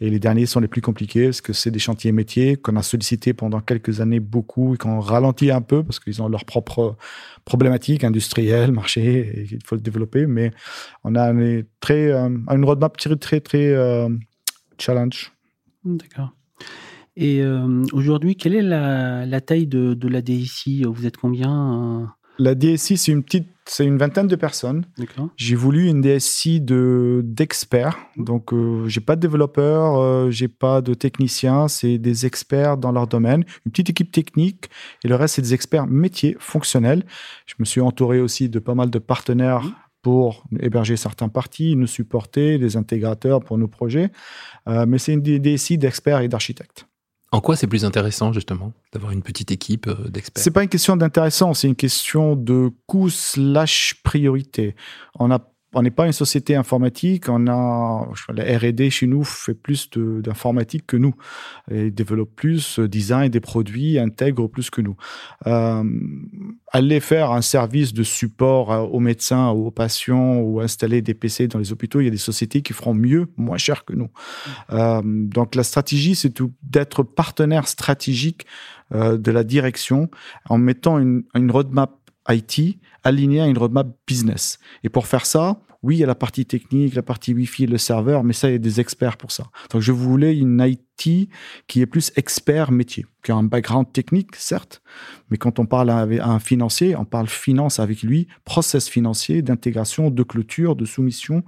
Et 0.00 0.10
les 0.10 0.20
derniers 0.20 0.46
sont 0.46 0.60
les 0.60 0.68
plus 0.68 0.80
compliqués 0.80 1.24
parce 1.24 1.40
que 1.40 1.52
c'est 1.52 1.72
des 1.72 1.80
chantiers 1.80 2.12
métiers 2.12 2.56
qu'on 2.56 2.76
a 2.76 2.82
sollicités 2.82 3.32
pendant 3.32 3.60
quelques 3.60 4.00
années 4.00 4.20
beaucoup 4.20 4.74
et 4.74 4.76
qu'on 4.76 5.00
ralentit 5.00 5.50
un 5.50 5.60
peu 5.60 5.82
parce 5.82 5.98
qu'ils 5.98 6.22
ont 6.22 6.28
leurs 6.28 6.44
propres 6.44 6.96
problématiques 7.44 8.04
industrielles, 8.04 8.70
marché, 8.70 9.18
et 9.18 9.48
il 9.50 9.64
faut 9.64 9.74
le 9.74 9.80
développer. 9.80 10.26
Mais 10.26 10.52
on 11.02 11.16
a 11.16 11.30
une, 11.30 11.64
très, 11.80 12.12
euh, 12.12 12.28
une 12.28 12.64
roadmap 12.64 12.96
très, 12.96 13.16
très, 13.16 13.40
très 13.40 14.08
challenge. 14.78 15.32
D'accord. 15.84 16.32
Et 17.20 17.42
euh, 17.42 17.82
aujourd'hui, 17.92 18.36
quelle 18.36 18.54
est 18.54 18.62
la, 18.62 19.40
taille 19.40 19.66
de, 19.66 20.08
la 20.08 20.22
DSI 20.22 20.84
Vous 20.84 21.04
êtes 21.04 21.16
combien 21.16 22.04
euh? 22.04 22.06
La 22.38 22.54
DSI, 22.54 22.96
c'est 22.96 23.10
une 23.10 23.24
petite, 23.24 23.48
c'est 23.64 23.84
une 23.84 23.98
vingtaine 23.98 24.28
de 24.28 24.36
personnes. 24.36 24.86
J'ai 25.36 25.56
voulu 25.56 25.88
une 25.88 26.00
DSI 26.00 26.60
de 26.60 27.20
d'experts. 27.24 27.98
Donc, 28.16 28.52
euh, 28.52 28.86
j'ai 28.86 29.00
pas 29.00 29.16
de 29.16 29.20
développeurs, 29.20 30.30
j'ai 30.30 30.46
pas 30.46 30.80
de 30.80 30.94
techniciens. 30.94 31.66
C'est 31.66 31.98
des 31.98 32.24
experts 32.24 32.76
dans 32.76 32.92
leur 32.92 33.08
domaine. 33.08 33.44
Une 33.66 33.72
petite 33.72 33.90
équipe 33.90 34.12
technique 34.12 34.70
et 35.02 35.08
le 35.08 35.16
reste, 35.16 35.34
c'est 35.34 35.42
des 35.42 35.54
experts 35.54 35.88
métiers 35.88 36.36
fonctionnels. 36.38 37.04
Je 37.46 37.54
me 37.58 37.64
suis 37.64 37.80
entouré 37.80 38.20
aussi 38.20 38.48
de 38.48 38.60
pas 38.60 38.76
mal 38.76 38.90
de 38.90 38.98
partenaires. 39.00 39.64
Mmh. 39.64 39.74
pour 40.02 40.44
héberger 40.60 40.96
certains 40.96 41.28
parties, 41.28 41.74
nous 41.74 41.88
supporter, 41.88 42.58
des 42.58 42.76
intégrateurs 42.76 43.40
pour 43.40 43.58
nos 43.58 43.66
projets. 43.66 44.10
mais 44.66 44.98
c'est 44.98 45.12
une 45.12 45.20
DSI 45.20 45.76
d'experts 45.76 46.20
et 46.20 46.28
d'architectes. 46.28 46.87
En 47.30 47.40
quoi 47.40 47.56
c'est 47.56 47.66
plus 47.66 47.84
intéressant 47.84 48.32
justement 48.32 48.72
d'avoir 48.92 49.12
une 49.12 49.22
petite 49.22 49.50
équipe 49.50 49.86
euh, 49.86 50.08
d'experts? 50.08 50.42
C'est 50.42 50.50
pas 50.50 50.62
une 50.62 50.68
question 50.68 50.96
d'intéressant, 50.96 51.52
c'est 51.52 51.68
une 51.68 51.76
question 51.76 52.36
de 52.36 52.70
coût 52.86 53.10
slash 53.10 54.00
priorité. 54.02 54.74
On 55.18 55.30
a 55.30 55.38
on 55.74 55.82
n'est 55.82 55.90
pas 55.90 56.06
une 56.06 56.12
société 56.12 56.56
informatique. 56.56 57.28
On 57.28 57.46
a 57.46 58.08
la 58.32 58.58
R&D 58.58 58.88
chez 58.90 59.06
nous 59.06 59.22
fait 59.22 59.54
plus 59.54 59.90
d'informatique 59.90 60.86
que 60.86 60.96
nous. 60.96 61.14
Ils 61.70 61.94
développent 61.94 62.34
plus, 62.34 62.78
euh, 62.78 62.88
design 62.88 63.28
des 63.28 63.40
produits, 63.40 63.98
intègrent 63.98 64.48
plus 64.48 64.70
que 64.70 64.80
nous. 64.80 64.96
Euh, 65.46 65.84
aller 66.72 67.00
faire 67.00 67.32
un 67.32 67.42
service 67.42 67.92
de 67.92 68.02
support 68.02 68.72
euh, 68.72 68.80
aux 68.80 69.00
médecins, 69.00 69.48
aux 69.48 69.70
patients 69.70 70.38
ou 70.38 70.60
installer 70.60 71.02
des 71.02 71.14
PC 71.14 71.48
dans 71.48 71.58
les 71.58 71.70
hôpitaux, 71.70 72.00
il 72.00 72.04
y 72.04 72.08
a 72.08 72.12
des 72.12 72.16
sociétés 72.16 72.62
qui 72.62 72.72
feront 72.72 72.94
mieux, 72.94 73.26
moins 73.36 73.58
cher 73.58 73.84
que 73.84 73.92
nous. 73.92 74.08
Donc 75.04 75.54
la 75.54 75.62
stratégie, 75.62 76.14
c'est 76.14 76.42
d'être 76.62 77.02
partenaire 77.02 77.68
stratégique 77.68 78.46
de 78.92 79.30
la 79.30 79.44
direction 79.44 80.10
en 80.48 80.58
mettant 80.58 80.98
une 80.98 81.50
roadmap 81.50 81.97
IT 82.28 82.78
aligné 83.04 83.40
à 83.40 83.46
une 83.46 83.58
roadmap 83.58 83.88
business. 84.06 84.58
Et 84.84 84.88
pour 84.88 85.06
faire 85.06 85.26
ça, 85.26 85.60
oui, 85.82 85.96
il 85.96 85.98
y 86.00 86.04
a 86.04 86.06
la 86.08 86.16
partie 86.16 86.44
technique, 86.44 86.94
la 86.94 87.02
partie 87.02 87.32
Wi-Fi, 87.32 87.66
le 87.66 87.78
serveur, 87.78 88.24
mais 88.24 88.32
ça, 88.32 88.48
il 88.48 88.52
y 88.52 88.56
a 88.56 88.58
des 88.58 88.80
experts 88.80 89.16
pour 89.16 89.30
ça. 89.30 89.44
Donc, 89.70 89.80
je 89.80 89.92
voulais 89.92 90.36
une 90.36 90.60
IT 90.60 91.30
qui 91.68 91.80
est 91.80 91.86
plus 91.86 92.10
expert 92.16 92.72
métier, 92.72 93.06
qui 93.22 93.30
a 93.30 93.36
un 93.36 93.44
background 93.44 93.92
technique, 93.92 94.34
certes, 94.34 94.82
mais 95.30 95.36
quand 95.36 95.60
on 95.60 95.66
parle 95.66 95.90
à 95.90 96.02
un 96.02 96.40
financier, 96.40 96.96
on 96.96 97.04
parle 97.04 97.28
finance 97.28 97.78
avec 97.78 98.02
lui, 98.02 98.26
process 98.44 98.88
financier, 98.88 99.40
d'intégration, 99.40 100.10
de 100.10 100.22
clôture, 100.24 100.74
de 100.74 100.84
soumission. 100.84 101.44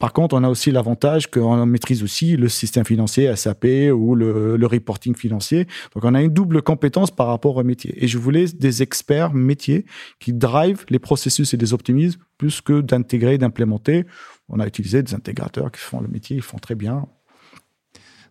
Par 0.00 0.14
contre, 0.14 0.34
on 0.34 0.42
a 0.42 0.48
aussi 0.48 0.70
l'avantage 0.70 1.30
qu'on 1.30 1.66
maîtrise 1.66 2.02
aussi 2.02 2.36
le 2.38 2.48
système 2.48 2.86
financier 2.86 3.36
SAP 3.36 3.66
ou 3.92 4.14
le, 4.14 4.66
reporting 4.66 5.14
financier. 5.14 5.66
Donc, 5.94 6.04
on 6.04 6.14
a 6.14 6.22
une 6.22 6.32
double 6.32 6.62
compétence 6.62 7.10
par 7.10 7.26
rapport 7.26 7.56
au 7.56 7.62
métier. 7.62 7.92
Et 8.02 8.08
je 8.08 8.16
voulais 8.16 8.46
des 8.46 8.82
experts 8.82 9.34
métiers 9.34 9.84
qui 10.18 10.32
drivent 10.32 10.86
les 10.88 10.98
processus 10.98 11.52
et 11.52 11.58
les 11.58 11.74
optimisent 11.74 12.18
plus 12.38 12.62
que 12.62 12.80
d'intégrer, 12.80 13.36
d'implémenter. 13.36 14.06
On 14.48 14.58
a 14.58 14.66
utilisé 14.66 15.02
des 15.02 15.14
intégrateurs 15.14 15.70
qui 15.70 15.80
font 15.80 16.00
le 16.00 16.08
métier, 16.08 16.36
ils 16.36 16.42
font 16.42 16.58
très 16.58 16.74
bien. 16.74 17.06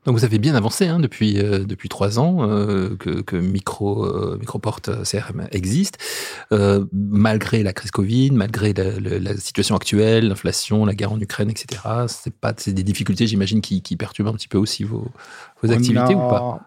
Donc 0.09 0.17
vous 0.17 0.25
avez 0.25 0.39
bien 0.39 0.55
avancé 0.55 0.87
hein, 0.87 0.99
depuis 0.99 1.37
euh, 1.37 1.65
depuis 1.65 1.87
trois 1.87 2.17
ans 2.17 2.37
euh, 2.41 2.95
que, 2.95 3.21
que 3.21 3.35
Micro 3.35 4.07
euh, 4.07 4.39
Microport 4.39 4.81
CRM 4.81 5.47
existe, 5.51 5.99
malgré 6.91 7.61
la 7.61 7.73
crise 7.73 7.91
Covid, 7.91 8.31
malgré 8.31 8.73
la, 8.73 9.37
situation 9.37 9.75
actuelle, 9.75 10.29
l'inflation, 10.29 10.83
la 10.83 10.95
guerre 10.95 11.11
en 11.11 11.19
Ukraine, 11.19 11.51
etc. 11.51 11.83
C'est 12.07 12.33
pas 12.33 12.55
c'est 12.57 12.73
des 12.73 12.81
difficultés, 12.81 13.27
j'imagine, 13.27 13.61
qui, 13.61 13.83
qui, 13.83 13.95
perturbent 13.97 14.29
un 14.29 14.33
petit 14.33 14.47
peu 14.47 14.57
aussi 14.57 14.83
vos, 14.83 15.05
vos 15.61 15.71
activités 15.71 16.15
ou 16.15 16.27
pas? 16.27 16.59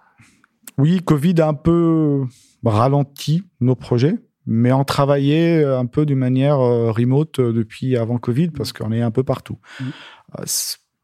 Oui, 0.78 1.00
Covid 1.04 1.40
a 1.40 1.48
un 1.48 1.54
peu 1.54 2.22
ralenti 2.64 3.42
nos 3.60 3.74
projets 3.74 4.20
mais 4.46 4.70
on 4.70 4.84
travaillait 4.84 5.64
un 5.64 5.86
peu 5.86 6.06
d'une 6.06 6.18
manière 6.18 6.58
remote 6.58 7.40
depuis 7.40 7.96
avant 7.96 8.18
Covid 8.18 8.50
parce 8.50 8.72
qu'on 8.72 8.92
est 8.92 9.02
un 9.02 9.10
peu 9.10 9.24
partout. 9.24 9.58
Mmh. 9.80 9.84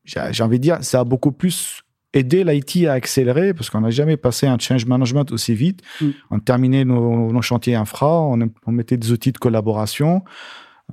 J'ai 0.05 0.43
envie 0.45 0.59
de 0.59 0.63
dire, 0.63 0.79
ça 0.83 1.01
a 1.01 1.05
beaucoup 1.05 1.33
plus 1.33 1.83
aider 2.19 2.45
l'IT 2.45 2.87
à 2.87 2.93
accélérer, 2.93 3.55
parce 3.55 3.71
qu'on 3.71 3.81
n'a 3.81 3.91
jamais 3.91 4.17
passé 4.17 4.47
un 4.47 4.59
change 4.59 4.87
management 4.87 5.31
aussi 5.33 5.55
vite. 5.55 5.83
Mm. 6.01 6.07
On 6.31 6.39
terminait 6.41 6.85
nos, 6.85 7.33
nos, 7.33 7.43
chantiers 7.43 7.75
infra, 7.75 8.21
on, 8.21 8.39
on, 8.67 8.73
mettait 8.73 8.97
des 8.97 9.13
outils 9.13 9.33
de 9.33 9.39
collaboration. 9.39 10.23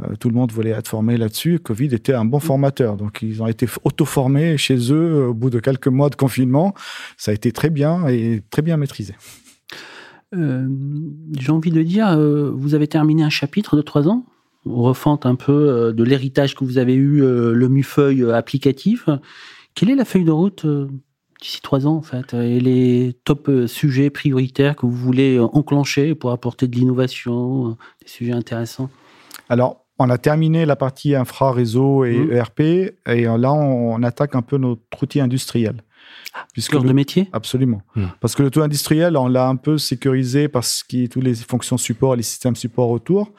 Euh, 0.02 0.16
tout 0.20 0.30
le 0.30 0.36
monde 0.36 0.52
voulait 0.52 0.72
être 0.72 0.88
formé 0.88 1.18
là-dessus. 1.18 1.60
Covid 1.60 1.94
était 1.94 2.14
un 2.14 2.26
bon 2.26 2.38
mm. 2.38 2.42
formateur. 2.42 2.98
Donc, 2.98 3.22
ils 3.22 3.42
ont 3.42 3.48
été 3.48 3.68
auto-formés 3.84 4.58
chez 4.58 4.92
eux 4.92 5.14
euh, 5.14 5.28
au 5.28 5.34
bout 5.34 5.50
de 5.50 5.60
quelques 5.60 5.88
mois 5.88 6.10
de 6.10 6.16
confinement. 6.16 6.74
Ça 7.18 7.32
a 7.32 7.34
été 7.34 7.52
très 7.52 7.70
bien 7.70 8.08
et 8.08 8.42
très 8.50 8.62
bien 8.62 8.78
maîtrisé. 8.78 9.16
Euh, 10.34 10.68
J'ai 11.38 11.52
envie 11.52 11.72
de 11.72 11.82
dire, 11.82 12.10
euh, 12.10 12.52
vous 12.54 12.76
avez 12.76 12.88
terminé 12.88 13.24
un 13.24 13.30
chapitre 13.30 13.78
de 13.78 13.82
trois 13.82 14.08
ans 14.08 14.26
refente 14.66 15.28
un 15.28 15.36
peu 15.36 15.94
de 15.96 16.04
l'héritage 16.04 16.56
que 16.56 16.64
vous 16.64 16.80
avez 16.80 16.96
eu, 16.96 17.20
le 17.20 17.70
MUFEUIL 17.70 18.32
applicatif. 18.32 19.08
Quelle 19.76 19.92
est 19.92 19.96
la 19.96 20.06
feuille 20.06 20.24
de 20.24 20.32
route 20.32 20.66
d'ici 21.46 21.62
trois 21.62 21.86
ans, 21.86 21.96
en 21.96 22.02
fait, 22.02 22.34
et 22.34 22.60
les 22.60 23.16
top 23.24 23.50
euh, 23.50 23.68
sujets 23.68 24.10
prioritaires 24.10 24.76
que 24.76 24.88
vous 24.88 24.96
voulez 24.96 25.38
euh, 25.38 25.44
enclencher 25.44 26.16
pour 26.16 26.32
apporter 26.32 26.68
de 26.68 26.76
l'innovation, 26.76 27.70
euh, 27.70 27.72
des 28.02 28.08
sujets 28.08 28.32
intéressants 28.32 28.90
Alors, 29.50 29.86
on 30.00 30.10
a 30.10 30.18
terminé 30.18 30.66
la 30.66 30.76
partie 30.76 31.14
infra, 31.14 31.52
réseau 31.52 32.04
et 32.04 32.18
mmh. 32.18 32.32
ERP, 32.32 32.60
et 32.62 33.26
là, 33.26 33.54
on, 33.54 34.02
attaque 34.02 34.36
un 34.36 34.42
peu 34.42 34.58
notre 34.58 34.82
outil 35.02 35.22
industriel. 35.22 35.84
Ah, 36.34 36.46
cœur 36.70 36.84
de 36.84 36.92
métier? 36.92 37.30
Absolument. 37.32 37.82
Mmh. 37.96 38.06
Parce 38.20 38.36
que 38.36 38.42
le 38.42 38.50
tout 38.50 38.62
industriel, 38.62 39.16
on 39.16 39.28
l'a 39.28 39.48
un 39.48 39.56
peu 39.56 39.78
sécurisé 39.78 40.48
parce 40.48 40.84
qu'il 40.84 41.02
y 41.02 41.06
a 41.06 41.08
toutes 41.08 41.24
les 41.24 41.36
fonctions 41.36 41.78
support, 41.78 42.16
les 42.16 42.24
systèmes 42.24 42.56
support 42.56 42.90
autour, 42.90 43.32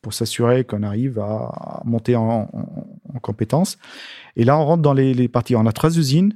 pour 0.00 0.14
s'assurer 0.14 0.64
qu'on 0.64 0.84
arrive 0.84 1.18
à 1.18 1.82
monter 1.84 2.16
en, 2.16 2.48
en, 3.12 3.18
compétences. 3.18 3.76
Et 4.36 4.44
là, 4.44 4.56
on 4.56 4.64
rentre 4.64 4.82
dans 4.82 4.94
les, 4.94 5.12
les 5.12 5.28
parties. 5.28 5.56
On 5.56 5.66
a 5.66 5.72
trois 5.72 5.98
usines 5.98 6.32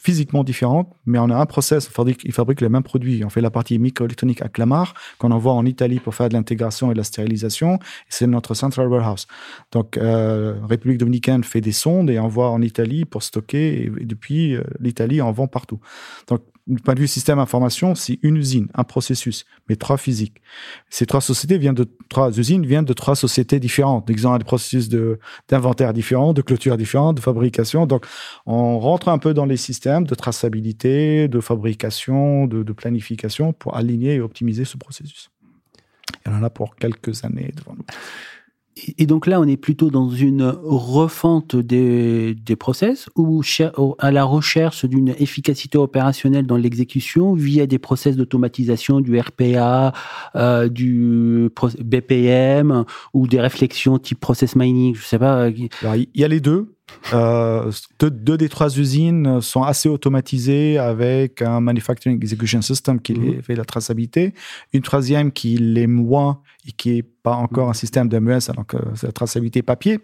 physiquement 0.00 0.44
différentes, 0.44 0.88
mais 1.06 1.18
on 1.18 1.28
a 1.30 1.36
un 1.36 1.46
process, 1.46 1.90
ils 2.24 2.32
fabriquent 2.32 2.60
les 2.60 2.68
mêmes 2.68 2.82
produits. 2.82 3.24
On 3.24 3.30
fait 3.30 3.40
la 3.40 3.50
partie 3.50 3.78
microélectronique 3.78 4.42
à 4.42 4.48
Clamart, 4.48 4.94
qu'on 5.18 5.32
envoie 5.32 5.52
en 5.52 5.66
Italie 5.66 5.98
pour 5.98 6.14
faire 6.14 6.28
de 6.28 6.34
l'intégration 6.34 6.90
et 6.90 6.94
de 6.94 6.98
la 6.98 7.04
stérilisation, 7.04 7.78
c'est 8.08 8.26
notre 8.26 8.54
central 8.54 8.88
warehouse. 8.88 9.26
Donc, 9.72 9.96
euh, 9.96 10.54
République 10.68 10.98
dominicaine 10.98 11.42
fait 11.44 11.60
des 11.60 11.72
sondes 11.72 12.10
et 12.10 12.18
envoie 12.18 12.50
en 12.50 12.62
Italie 12.62 13.04
pour 13.04 13.22
stocker, 13.22 13.82
et, 13.82 14.04
depuis, 14.04 14.54
euh, 14.54 14.62
l'Italie 14.80 15.20
en 15.20 15.32
vend 15.32 15.48
partout. 15.48 15.80
Du 16.68 16.82
point 16.82 16.94
de 16.94 17.00
vue 17.00 17.08
système 17.08 17.38
information, 17.38 17.94
c'est 17.94 18.18
une 18.22 18.36
usine, 18.36 18.68
un 18.74 18.84
processus, 18.84 19.46
mais 19.68 19.76
trois 19.76 19.96
physiques. 19.96 20.42
Ces 20.90 21.06
trois 21.06 21.22
sociétés 21.22 21.56
viennent 21.56 21.74
de 21.74 21.88
trois 22.10 22.30
usines 22.38 22.66
viennent 22.66 22.84
de 22.84 22.92
trois 22.92 23.16
sociétés 23.16 23.58
différentes. 23.58 24.06
Ils 24.10 24.26
ont 24.26 24.36
des 24.36 24.44
processus 24.44 24.88
de 24.88 25.18
d'inventaire 25.48 25.94
différents, 25.94 26.34
de 26.34 26.42
clôture 26.42 26.76
différents, 26.76 27.14
de 27.14 27.20
fabrication. 27.20 27.86
Donc, 27.86 28.04
on 28.44 28.78
rentre 28.78 29.08
un 29.08 29.18
peu 29.18 29.32
dans 29.32 29.46
les 29.46 29.56
systèmes 29.56 30.04
de 30.04 30.14
traçabilité, 30.14 31.26
de 31.28 31.40
fabrication, 31.40 32.46
de, 32.46 32.72
planification 32.72 33.52
pour 33.52 33.76
aligner 33.76 34.16
et 34.16 34.20
optimiser 34.20 34.64
ce 34.64 34.76
processus. 34.76 35.30
Il 36.26 36.32
y 36.32 36.34
en 36.34 36.42
a 36.42 36.50
pour 36.50 36.76
quelques 36.76 37.24
années 37.24 37.50
devant 37.56 37.74
nous. 37.74 37.84
Et 38.96 39.06
donc 39.06 39.26
là, 39.26 39.40
on 39.40 39.46
est 39.46 39.56
plutôt 39.56 39.90
dans 39.90 40.08
une 40.08 40.42
refonte 40.42 41.56
des, 41.56 42.34
des 42.34 42.56
process 42.56 43.08
ou 43.16 43.42
à 43.98 44.10
la 44.10 44.24
recherche 44.24 44.84
d'une 44.84 45.08
efficacité 45.18 45.78
opérationnelle 45.78 46.46
dans 46.46 46.56
l'exécution 46.56 47.34
via 47.34 47.66
des 47.66 47.78
process 47.78 48.16
d'automatisation 48.16 49.00
du 49.00 49.18
RPA, 49.18 49.92
euh, 50.36 50.68
du 50.68 51.50
BPM 51.80 52.84
ou 53.14 53.26
des 53.26 53.40
réflexions 53.40 53.98
type 53.98 54.20
process 54.20 54.54
mining, 54.54 54.94
je 54.94 55.04
sais 55.04 55.18
pas. 55.18 55.48
il 55.48 56.08
y 56.14 56.24
a 56.24 56.28
les 56.28 56.40
deux. 56.40 56.77
Euh, 57.12 57.70
deux, 58.00 58.36
des 58.36 58.48
trois 58.48 58.78
usines 58.78 59.40
sont 59.40 59.62
assez 59.62 59.88
automatisées 59.88 60.78
avec 60.78 61.42
un 61.42 61.60
Manufacturing 61.60 62.16
Execution 62.16 62.62
System 62.62 63.00
qui 63.00 63.14
mhm. 63.14 63.42
fait 63.42 63.54
la 63.54 63.64
traçabilité. 63.64 64.34
Une 64.72 64.82
troisième 64.82 65.32
qui 65.32 65.56
l'est 65.56 65.86
moins 65.86 66.40
et 66.66 66.72
qui 66.72 66.94
n'est 66.94 67.02
pas 67.02 67.34
encore 67.34 67.68
un 67.68 67.74
système 67.74 68.08
d'MES, 68.08 68.38
donc 68.54 68.74
c'est 68.94 69.06
la 69.06 69.12
traçabilité 69.12 69.62
papier. 69.62 70.00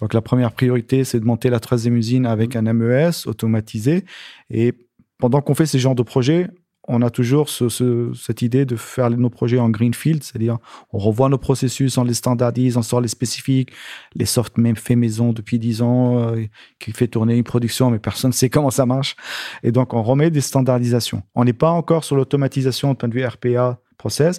Donc 0.00 0.14
la 0.14 0.20
première 0.20 0.52
priorité, 0.52 1.04
c'est 1.04 1.20
de 1.20 1.24
monter 1.24 1.50
la 1.50 1.60
troisième 1.60 1.96
usine 1.96 2.26
avec 2.26 2.56
un 2.56 2.62
MES 2.72 3.26
automatisé. 3.26 4.04
Et 4.50 4.72
pendant 5.18 5.40
qu'on 5.40 5.54
fait 5.54 5.66
ce 5.66 5.78
genre 5.78 5.94
de 5.94 6.02
projet, 6.02 6.48
on 6.88 7.00
a 7.00 7.10
toujours 7.10 7.48
cette 7.48 8.42
idée 8.42 8.64
de 8.64 8.76
faire 8.76 9.08
nos 9.10 9.30
projets 9.30 9.58
en 9.58 9.70
greenfield, 9.70 10.22
c'est-à-dire 10.22 10.58
on 10.92 10.98
revoit 10.98 11.28
nos 11.28 11.38
processus, 11.38 11.96
on 11.96 12.04
les 12.04 12.14
standardise, 12.14 12.76
on 12.76 12.82
sort 12.82 13.00
les 13.00 13.08
spécifiques, 13.08 13.70
les 14.14 14.24
soft 14.24 14.58
même 14.58 14.74
fait 14.74 14.96
maison 14.96 15.32
depuis 15.32 15.58
10 15.58 15.82
ans, 15.82 16.18
euh, 16.18 16.44
qui 16.80 16.92
fait 16.92 17.06
tourner 17.06 17.36
une 17.36 17.44
production, 17.44 17.90
mais 17.90 18.00
personne 18.00 18.30
ne 18.30 18.34
sait 18.34 18.50
comment 18.50 18.70
ça 18.70 18.84
marche. 18.84 19.14
Et 19.62 19.70
donc 19.70 19.94
on 19.94 20.02
remet 20.02 20.30
des 20.30 20.40
standardisations. 20.40 21.22
On 21.34 21.44
n'est 21.44 21.52
pas 21.52 21.70
encore 21.70 22.02
sur 22.04 22.16
l'automatisation 22.16 22.90
au 22.90 22.94
point 22.94 23.08
de 23.08 23.14
vue 23.14 23.24
RPA 23.24 23.78
process, 23.96 24.38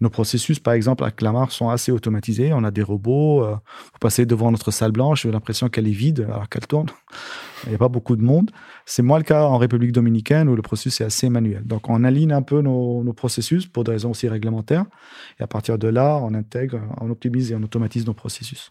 nos 0.00 0.10
processus, 0.10 0.60
par 0.60 0.74
exemple, 0.74 1.04
à 1.04 1.10
Clamart, 1.10 1.50
sont 1.50 1.70
assez 1.70 1.90
automatisés. 1.90 2.52
On 2.52 2.62
a 2.64 2.70
des 2.70 2.82
robots. 2.82 3.44
Euh, 3.44 3.54
vous 3.54 3.98
passez 4.00 4.26
devant 4.26 4.50
notre 4.50 4.70
salle 4.70 4.92
blanche, 4.92 5.22
j'ai 5.22 5.32
l'impression 5.32 5.68
qu'elle 5.68 5.88
est 5.88 5.92
vide 5.92 6.26
alors 6.28 6.48
qu'elle 6.48 6.66
tourne. 6.66 6.88
Il 7.64 7.70
n'y 7.70 7.74
a 7.74 7.78
pas 7.78 7.88
beaucoup 7.88 8.14
de 8.14 8.22
monde. 8.22 8.50
C'est 8.86 9.02
moins 9.02 9.18
le 9.18 9.24
cas 9.24 9.44
en 9.44 9.58
République 9.58 9.92
dominicaine 9.92 10.48
où 10.48 10.54
le 10.54 10.62
processus 10.62 11.00
est 11.00 11.04
assez 11.04 11.28
manuel. 11.28 11.64
Donc, 11.66 11.88
on 11.88 12.04
aligne 12.04 12.32
un 12.32 12.42
peu 12.42 12.60
nos, 12.60 13.12
processus 13.12 13.66
pour 13.66 13.82
des 13.82 13.92
raisons 13.92 14.10
aussi 14.10 14.28
réglementaires. 14.28 14.84
Et 15.40 15.42
à 15.42 15.48
partir 15.48 15.76
de 15.76 15.88
là, 15.88 16.20
on 16.22 16.34
intègre, 16.34 16.80
on 17.00 17.10
optimise 17.10 17.50
et 17.50 17.56
on 17.56 17.62
automatise 17.62 18.06
nos 18.06 18.14
processus. 18.14 18.70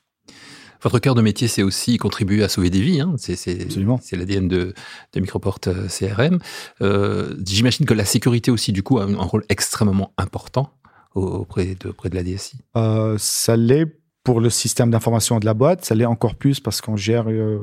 Votre 0.83 0.99
cœur 0.99 1.15
de 1.15 1.21
métier, 1.21 1.47
c'est 1.47 1.63
aussi 1.63 1.97
contribuer 1.97 2.43
à 2.43 2.49
sauver 2.49 2.69
des 2.69 2.81
vies. 2.81 3.01
Hein. 3.01 3.15
C'est 3.17 4.15
l'ADN 4.15 4.47
de, 4.47 4.73
de 5.13 5.19
Microport 5.19 5.59
euh, 5.67 5.87
CRM. 5.87 6.39
Euh, 6.81 7.35
J'imagine 7.45 7.85
que 7.85 7.93
la 7.93 8.05
sécurité 8.05 8.51
aussi, 8.51 8.71
du 8.71 8.83
coup, 8.83 8.99
a 8.99 9.03
un 9.03 9.15
rôle 9.15 9.43
extrêmement 9.49 10.13
important 10.17 10.71
auprès 11.17 11.75
de, 11.75 11.89
auprès 11.89 12.09
de 12.09 12.15
la 12.15 12.23
DSI 12.23 12.57
euh, 12.75 13.17
Ça 13.17 13.57
l'est 13.57 13.85
pour 14.23 14.41
le 14.41 14.49
système 14.49 14.91
d'information 14.91 15.39
de 15.39 15.45
la 15.45 15.53
boîte, 15.53 15.85
ça 15.85 15.95
l'est 15.95 16.03
encore 16.03 16.35
plus 16.35 16.59
parce 16.59 16.81
qu'on 16.81 16.97
gère 16.97 17.29
euh, 17.29 17.59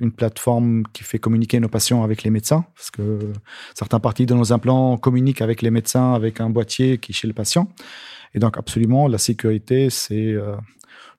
une 0.00 0.12
plateforme 0.12 0.82
qui 0.92 1.02
fait 1.02 1.18
communiquer 1.18 1.60
nos 1.60 1.70
patients 1.70 2.02
avec 2.02 2.24
les 2.24 2.30
médecins, 2.30 2.66
parce 2.74 2.90
que 2.90 3.32
certains 3.74 4.00
parties 4.00 4.26
de 4.26 4.34
nos 4.34 4.52
implants 4.52 4.98
communiquent 4.98 5.40
avec 5.40 5.62
les 5.62 5.70
médecins 5.70 6.12
avec 6.12 6.42
un 6.42 6.50
boîtier 6.50 6.98
qui 6.98 7.12
est 7.12 7.14
chez 7.14 7.26
le 7.26 7.32
patient. 7.32 7.70
Et 8.34 8.38
donc 8.38 8.58
absolument, 8.58 9.08
la 9.08 9.16
sécurité, 9.16 9.88
c'est 9.88 10.32
euh, 10.32 10.56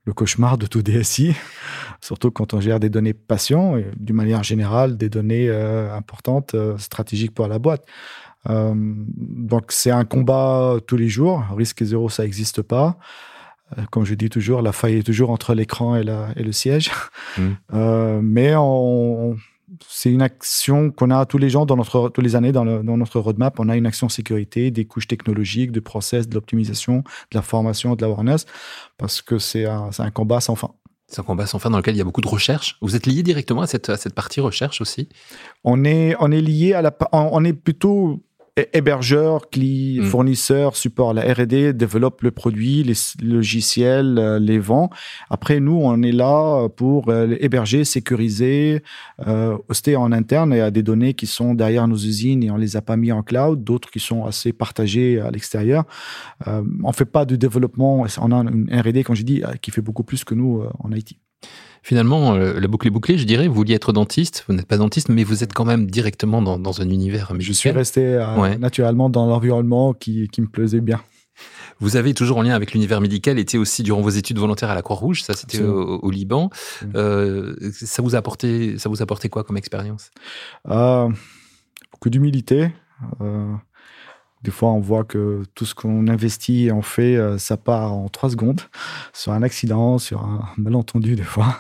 le 0.06 0.14
cauchemar 0.14 0.58
de 0.58 0.68
tout 0.68 0.82
DSI, 0.82 1.36
surtout 2.02 2.32
quand 2.32 2.54
on 2.54 2.62
gère 2.62 2.80
des 2.80 2.90
données 2.90 3.14
patients 3.14 3.76
et 3.76 3.88
d'une 3.98 4.16
manière 4.16 4.44
générale 4.44 4.98
des 4.98 5.10
données 5.10 5.50
importantes, 5.50 6.56
stratégiques 6.78 7.34
pour 7.34 7.48
la 7.48 7.60
boîte. 7.60 7.86
Euh, 8.50 8.74
donc 8.76 9.72
c'est 9.72 9.92
un 9.92 10.06
combat 10.06 10.78
tous 10.86 10.98
les 10.98 11.10
jours. 11.10 11.44
Risque 11.56 11.84
zéro, 11.84 12.10
ça 12.10 12.24
n'existe 12.24 12.62
pas. 12.62 12.98
Euh, 13.78 13.82
comme 13.92 14.06
je 14.06 14.14
dis 14.14 14.30
toujours, 14.30 14.62
la 14.62 14.72
faille 14.72 14.98
est 14.98 15.04
toujours 15.04 15.32
entre 15.32 15.54
l'écran 15.54 15.96
et, 15.96 16.06
et, 16.36 16.44
le 16.44 16.52
siège. 16.52 16.92
Mmh. 17.38 17.42
Euh, 17.74 18.20
mais 18.22 18.54
c'est 19.88 20.12
une 20.12 20.22
action 20.22 20.92
qu'on 20.92 21.12
a 21.12 21.26
tous 21.26 21.38
les 21.38 21.50
gens 21.50 21.66
dans 21.66 21.76
notre 21.76 22.10
tous 22.10 22.22
les 22.22 22.36
années 22.36 22.52
dans, 22.52 22.66
dans, 22.66 22.98
notre 22.98 23.20
roadmap. 23.20 23.60
On 23.60 23.70
a 23.70 23.76
une 23.76 23.86
action 23.86 24.10
sécurité, 24.10 24.72
des 24.72 24.86
couches 24.86 25.08
technologiques, 25.08 25.72
de 25.72 25.80
process, 25.80 26.28
de 26.28 26.36
l'optimisation, 26.36 26.98
de 26.98 27.36
la 27.36 27.42
formation, 27.42 27.96
de 27.96 28.02
l'awareness, 28.02 28.46
parce 28.98 29.22
que 29.22 29.40
c'est 29.40 29.66
un, 29.66 29.90
un, 29.98 30.12
combat 30.12 30.42
sans 30.42 30.56
fin. 30.56 30.72
C'est 31.08 31.20
un 31.20 31.24
combat 31.24 31.46
sans 31.46 31.60
fin 31.60 31.70
dans 31.70 31.78
lequel 31.78 31.96
il 31.96 32.00
y 32.00 32.02
a 32.02 32.04
beaucoup 32.04 32.22
de 32.22 32.28
recherche. 32.28 32.78
Vous 32.82 32.96
êtes 32.96 33.06
lié 33.06 33.22
directement 33.22 33.62
à 33.62 33.68
cette, 33.68 33.90
à 33.90 33.98
cette 33.98 34.16
partie 34.16 34.42
recherche 34.42 34.82
aussi? 34.82 35.08
On 35.64 35.86
est 35.86 36.16
on 36.20 36.32
est 36.32 36.42
lié 36.42 36.74
à 36.74 36.82
la 36.82 36.96
on 37.12 37.44
est 37.46 37.54
plutôt 37.54 38.25
hébergeur, 38.74 39.50
client, 39.50 40.04
mm. 40.04 40.06
fournisseur, 40.06 40.76
support. 40.76 41.14
La 41.14 41.34
R&D 41.34 41.74
développe 41.74 42.22
le 42.22 42.32
produit, 42.32 42.84
les 42.84 42.94
logiciels, 43.22 44.18
euh, 44.18 44.40
les 44.40 44.60
vend. 44.60 44.90
Après, 45.30 45.60
nous, 45.60 45.80
on 45.82 46.02
est 46.02 46.12
là 46.12 46.70
pour 46.70 47.10
euh, 47.10 47.36
héberger, 47.40 47.84
sécuriser, 47.84 48.82
euh, 49.28 49.58
hoster 49.68 49.96
en 49.96 50.12
interne. 50.12 50.52
Il 50.54 50.58
y 50.58 50.62
a 50.62 50.72
des 50.72 50.84
données 50.84 51.14
qui 51.14 51.28
sont 51.28 51.54
derrière 51.54 51.88
nos 51.88 51.98
usines 51.98 52.44
et 52.44 52.52
on 52.52 52.58
les 52.58 52.78
a 52.78 52.82
pas 52.82 52.96
mis 52.96 53.12
en 53.12 53.24
cloud, 53.24 53.64
d'autres 53.64 53.92
qui 53.92 54.00
sont 54.00 54.26
assez 54.26 54.54
partagées 54.54 55.20
à 55.20 55.32
l'extérieur. 55.32 55.84
Euh, 56.48 56.64
on 56.84 56.94
fait 56.94 57.06
pas 57.06 57.26
de 57.26 57.36
développement. 57.36 58.06
On 58.22 58.32
a 58.32 58.36
une 58.36 58.70
R&D, 58.72 59.04
quand 59.04 59.16
je 59.16 59.24
dis, 59.24 59.44
qui 59.62 59.72
fait 59.72 59.82
beaucoup 59.82 60.04
plus 60.04 60.24
que 60.24 60.34
nous 60.34 60.64
en 60.80 60.92
IT. 60.92 61.18
Finalement, 61.86 62.34
euh, 62.34 62.60
la 62.60 62.68
boucle 62.68 62.88
est 62.88 62.90
bouclée, 62.90 63.16
je 63.16 63.26
dirais. 63.26 63.48
Vous 63.48 63.54
vouliez 63.54 63.76
être 63.76 63.94
dentiste, 63.94 64.44
vous 64.48 64.56
n'êtes 64.56 64.66
pas 64.66 64.78
dentiste, 64.78 65.08
mais 65.10 65.24
vous 65.24 65.44
êtes 65.44 65.54
quand 65.54 65.66
même 65.66 65.86
directement 65.86 66.42
dans, 66.42 66.58
dans 66.58 66.82
un 66.82 66.90
univers 66.90 67.32
médical. 67.32 67.46
Je 67.46 67.54
suis 67.54 67.70
resté 67.70 68.02
euh, 68.04 68.58
naturellement 68.58 69.08
dans 69.08 69.28
l'environnement 69.28 69.94
qui, 69.94 70.28
qui 70.30 70.42
me 70.42 70.48
plaisait 70.48 70.82
bien. 70.82 71.00
Vous 71.80 71.96
avez 71.96 72.16
toujours 72.16 72.38
en 72.38 72.42
lien 72.42 72.56
avec 72.56 72.74
l'univers 72.74 73.02
médical 73.02 73.38
été 73.38 73.60
aussi 73.60 73.84
durant 73.84 74.02
vos 74.02 74.10
études 74.10 74.40
volontaires 74.40 74.72
à 74.72 74.74
la 74.74 74.82
Croix-Rouge, 74.82 75.22
ça 75.22 75.34
c'était 75.34 75.62
au, 75.62 76.10
Liban. 76.10 76.50
Euh, 76.96 77.56
ça 77.72 78.02
vous 78.02 78.16
a 78.16 78.18
apporté, 78.18 78.80
ça 78.80 78.90
vous 78.90 79.02
a 79.02 79.04
apporté 79.04 79.30
quoi 79.30 79.44
comme 79.44 79.58
expérience? 79.58 80.10
Euh, 80.68 81.08
Beaucoup 81.92 82.10
d'humilité. 82.10 82.72
Euh, 83.22 83.54
des 84.46 84.52
fois, 84.52 84.70
on 84.70 84.80
voit 84.80 85.04
que 85.04 85.42
tout 85.56 85.66
ce 85.66 85.74
qu'on 85.74 86.08
investit 86.08 86.66
et 86.66 86.72
on 86.72 86.84
fait, 86.84 87.16
euh, 87.16 87.40
ça 87.40 87.58
part 87.58 87.92
en 87.94 88.10
trois 88.10 88.30
secondes 88.30 88.62
sur 89.12 89.32
un 89.32 89.42
accident, 89.42 89.98
sur 89.98 90.24
un 90.24 90.48
malentendu, 90.58 91.16
des 91.16 91.24
fois. 91.24 91.58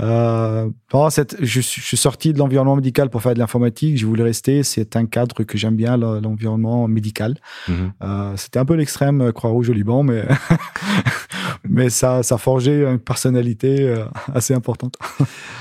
Euh, 0.00 0.68
cette, 1.10 1.36
je, 1.40 1.60
suis 1.60 1.96
sorti 1.96 2.32
de 2.32 2.38
l'environnement 2.38 2.74
médical 2.74 3.08
pour 3.08 3.22
faire 3.22 3.34
de 3.34 3.38
l'informatique. 3.38 3.98
Je 3.98 4.06
voulais 4.06 4.24
rester. 4.24 4.64
C'est 4.64 4.96
un 4.96 5.06
cadre 5.06 5.44
que 5.44 5.56
j'aime 5.56 5.76
bien, 5.76 5.96
l'environnement 5.96 6.88
médical. 6.88 7.36
Mhm. 7.68 7.92
Euh, 8.02 8.32
C'était 8.36 8.58
un 8.58 8.64
peu 8.64 8.74
l'extrême 8.74 9.32
Croix-Rouge 9.32 9.70
au 9.70 9.72
Liban, 9.72 10.02
mais, 10.02 10.24
mais 11.68 11.88
ça, 11.88 12.22
forgé 12.38 12.84
une 12.84 12.98
personnalité 12.98 13.94
assez 14.34 14.54
importante. 14.54 14.94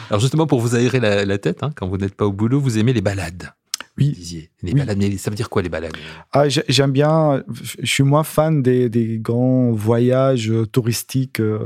Alors, 0.10 0.20
justement, 0.20 0.48
pour 0.48 0.60
vous 0.60 0.76
aérer 0.76 1.00
la, 1.00 1.24
la 1.24 1.38
tête, 1.38 1.62
hein, 1.62 1.70
quand 1.76 1.88
vous 1.88 1.98
n'êtes 1.98 2.16
pas 2.16 2.26
au 2.26 2.32
boulot, 2.32 2.60
vous 2.60 2.80
aimez 2.80 2.94
les 2.94 3.02
balades. 3.02 3.52
Oui. 3.98 4.50
Les 4.62 4.74
balades, 4.74 5.01
ça 5.18 5.32
veut 5.32 5.36
dire 5.36 5.50
quoi 5.50 5.62
les 5.62 5.70
balades 5.70 5.96
ah, 6.32 6.48
J'aime 6.50 6.92
bien, 6.92 7.44
je 7.80 7.92
suis 7.92 8.04
moins 8.04 8.24
fan 8.24 8.62
des, 8.62 8.89
des 8.89 9.18
grands 9.18 9.72
voyages 9.72 10.51
euh, 10.51 10.68
touristiques 10.68 11.39
euh, 11.39 11.66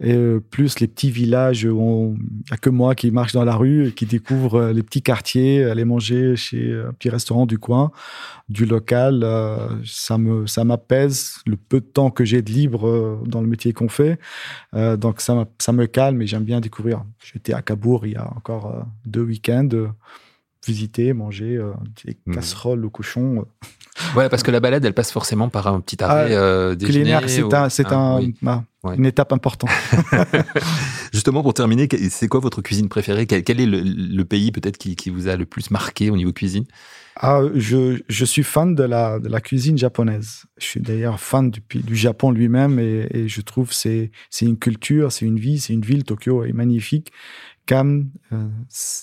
et 0.00 0.14
euh, 0.14 0.40
plus 0.40 0.80
les 0.80 0.88
petits 0.88 1.10
villages 1.10 1.64
où 1.64 2.16
il 2.18 2.24
n'y 2.24 2.52
a 2.52 2.56
que 2.56 2.70
moi 2.70 2.94
qui 2.94 3.10
marche 3.12 3.32
dans 3.32 3.44
la 3.44 3.54
rue 3.54 3.88
et 3.88 3.92
qui 3.92 4.06
découvre 4.06 4.70
les 4.70 4.82
petits 4.82 5.02
quartiers, 5.02 5.62
aller 5.64 5.84
manger 5.84 6.34
chez 6.34 6.72
un 6.72 6.92
petit 6.92 7.10
restaurant 7.10 7.46
du 7.46 7.58
coin, 7.58 7.92
du 8.48 8.64
local. 8.64 9.26
ça 9.84 10.16
me 10.16 10.46
ça 10.46 10.64
m'apaise 10.64 11.36
le 11.46 11.56
peu 11.56 11.80
de 11.80 11.86
temps 11.86 12.10
que 12.10 12.24
j'ai 12.24 12.40
de 12.40 12.50
libre 12.50 13.22
dans 13.26 13.42
le 13.42 13.46
métier 13.46 13.74
qu'on 13.74 13.90
fait. 13.90 14.18
donc 14.72 15.20
ça, 15.20 15.46
ça 15.58 15.72
me 15.72 15.84
calme 15.84 16.22
et 16.22 16.26
j'aime 16.26 16.44
bien 16.44 16.60
découvrir. 16.60 17.04
J'étais 17.22 17.52
à 17.52 17.60
Cabourg 17.60 18.06
il 18.06 18.12
y 18.12 18.16
a 18.16 18.26
encore 18.34 18.86
deux 19.04 19.22
week-ends 19.22 19.92
visiter, 20.66 21.12
manger 21.12 21.56
euh, 21.56 21.72
des 22.04 22.16
mmh. 22.26 22.34
casseroles 22.34 22.84
au 22.84 22.90
cochon. 22.90 23.44
Ouais, 24.16 24.28
parce 24.28 24.42
que 24.42 24.50
la 24.50 24.60
balade, 24.60 24.84
elle 24.84 24.94
passe 24.94 25.12
forcément 25.12 25.48
par 25.48 25.66
un 25.66 25.80
petit 25.80 26.02
arrêt 26.02 26.34
ah, 26.34 26.38
euh, 26.38 26.74
déjeuner. 26.74 27.18
C'est 27.68 27.92
un, 27.92 28.20
ah, 28.46 28.62
une 28.96 29.06
étape 29.06 29.32
importante. 29.32 29.70
Justement, 31.12 31.42
pour 31.42 31.54
terminer, 31.54 31.88
c'est 32.10 32.28
quoi 32.28 32.40
votre 32.40 32.62
cuisine 32.62 32.88
préférée? 32.88 33.26
Quel, 33.26 33.60
est 33.60 33.66
le, 33.66 34.24
pays 34.24 34.52
peut-être 34.52 34.78
qui, 34.78 34.96
qui, 34.96 35.10
vous 35.10 35.28
a 35.28 35.36
le 35.36 35.44
plus 35.44 35.70
marqué 35.70 36.10
au 36.10 36.16
niveau 36.16 36.32
cuisine? 36.32 36.64
Ah, 37.16 37.42
je, 37.54 38.00
je, 38.08 38.24
suis 38.24 38.44
fan 38.44 38.74
de 38.74 38.84
la, 38.84 39.18
de 39.18 39.28
la 39.28 39.40
cuisine 39.40 39.76
japonaise. 39.76 40.44
Je 40.58 40.64
suis 40.64 40.80
d'ailleurs 40.80 41.20
fan 41.20 41.50
du, 41.50 41.60
du 41.74 41.96
Japon 41.96 42.30
lui-même 42.30 42.78
et, 42.78 43.08
et, 43.10 43.28
je 43.28 43.40
trouve 43.42 43.72
c'est 43.72 44.10
c'est 44.30 44.46
une 44.46 44.56
culture, 44.56 45.12
c'est 45.12 45.26
une 45.26 45.38
vie, 45.38 45.58
c'est 45.60 45.74
une 45.74 45.82
ville. 45.82 46.04
Tokyo 46.04 46.44
est 46.44 46.54
magnifique 46.54 47.12
calme, 47.66 48.10
euh, 48.32 48.48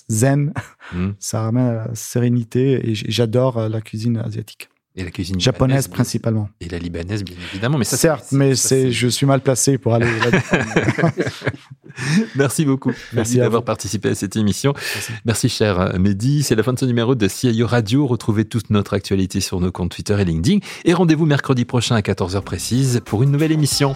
zen. 0.09 0.53
Hmm. 0.93 1.11
Ça 1.19 1.41
ramène 1.41 1.65
à 1.65 1.73
la 1.87 1.95
sérénité 1.95 2.89
et 2.89 2.95
j'adore 2.95 3.57
euh, 3.57 3.69
la 3.69 3.81
cuisine 3.81 4.17
asiatique. 4.17 4.69
Et 4.95 5.03
la 5.03 5.11
cuisine 5.11 5.39
japonaise 5.39 5.87
principalement. 5.87 6.49
Et 6.59 6.69
la 6.69 6.79
libanaise, 6.79 7.23
bien 7.23 7.35
évidemment. 7.51 7.77
Mais 7.77 7.85
ça, 7.85 7.97
Certes, 7.97 8.31
mais 8.31 8.55
c'est, 8.55 8.91
je 8.91 9.07
suis 9.07 9.27
mal 9.27 9.41
placé 9.41 9.77
pour 9.77 9.93
aller 9.93 10.07
là 10.07 11.11
Merci 12.35 12.65
beaucoup. 12.65 12.91
Merci, 13.13 13.37
d'avoir 13.37 13.63
participé 13.63 14.09
à 14.09 14.15
cette 14.15 14.35
émission. 14.35 14.73
Merci. 15.25 15.49
cher 15.49 15.79
euh, 15.79 15.99
Mehdi. 15.99 16.43
C'est 16.43 16.55
la 16.55 16.63
fin 16.63 16.73
de 16.73 16.79
ce 16.79 16.85
numéro 16.85 17.15
de 17.15 17.27
CIO 17.27 17.67
Radio. 17.67 18.07
Retrouvez 18.07 18.45
toute 18.45 18.69
notre 18.69 18.93
actualité 18.93 19.39
sur 19.39 19.59
nos 19.59 19.71
comptes 19.71 19.91
Twitter 19.91 20.19
et 20.19 20.25
LinkedIn. 20.25 20.59
Et 20.85 20.93
rendez-vous 20.93 21.25
mercredi 21.25 21.65
prochain 21.65 21.95
à 21.95 22.01
14h 22.01 22.41
précise 22.41 23.01
pour 23.05 23.23
une 23.23 23.31
nouvelle 23.31 23.51
émission. 23.51 23.95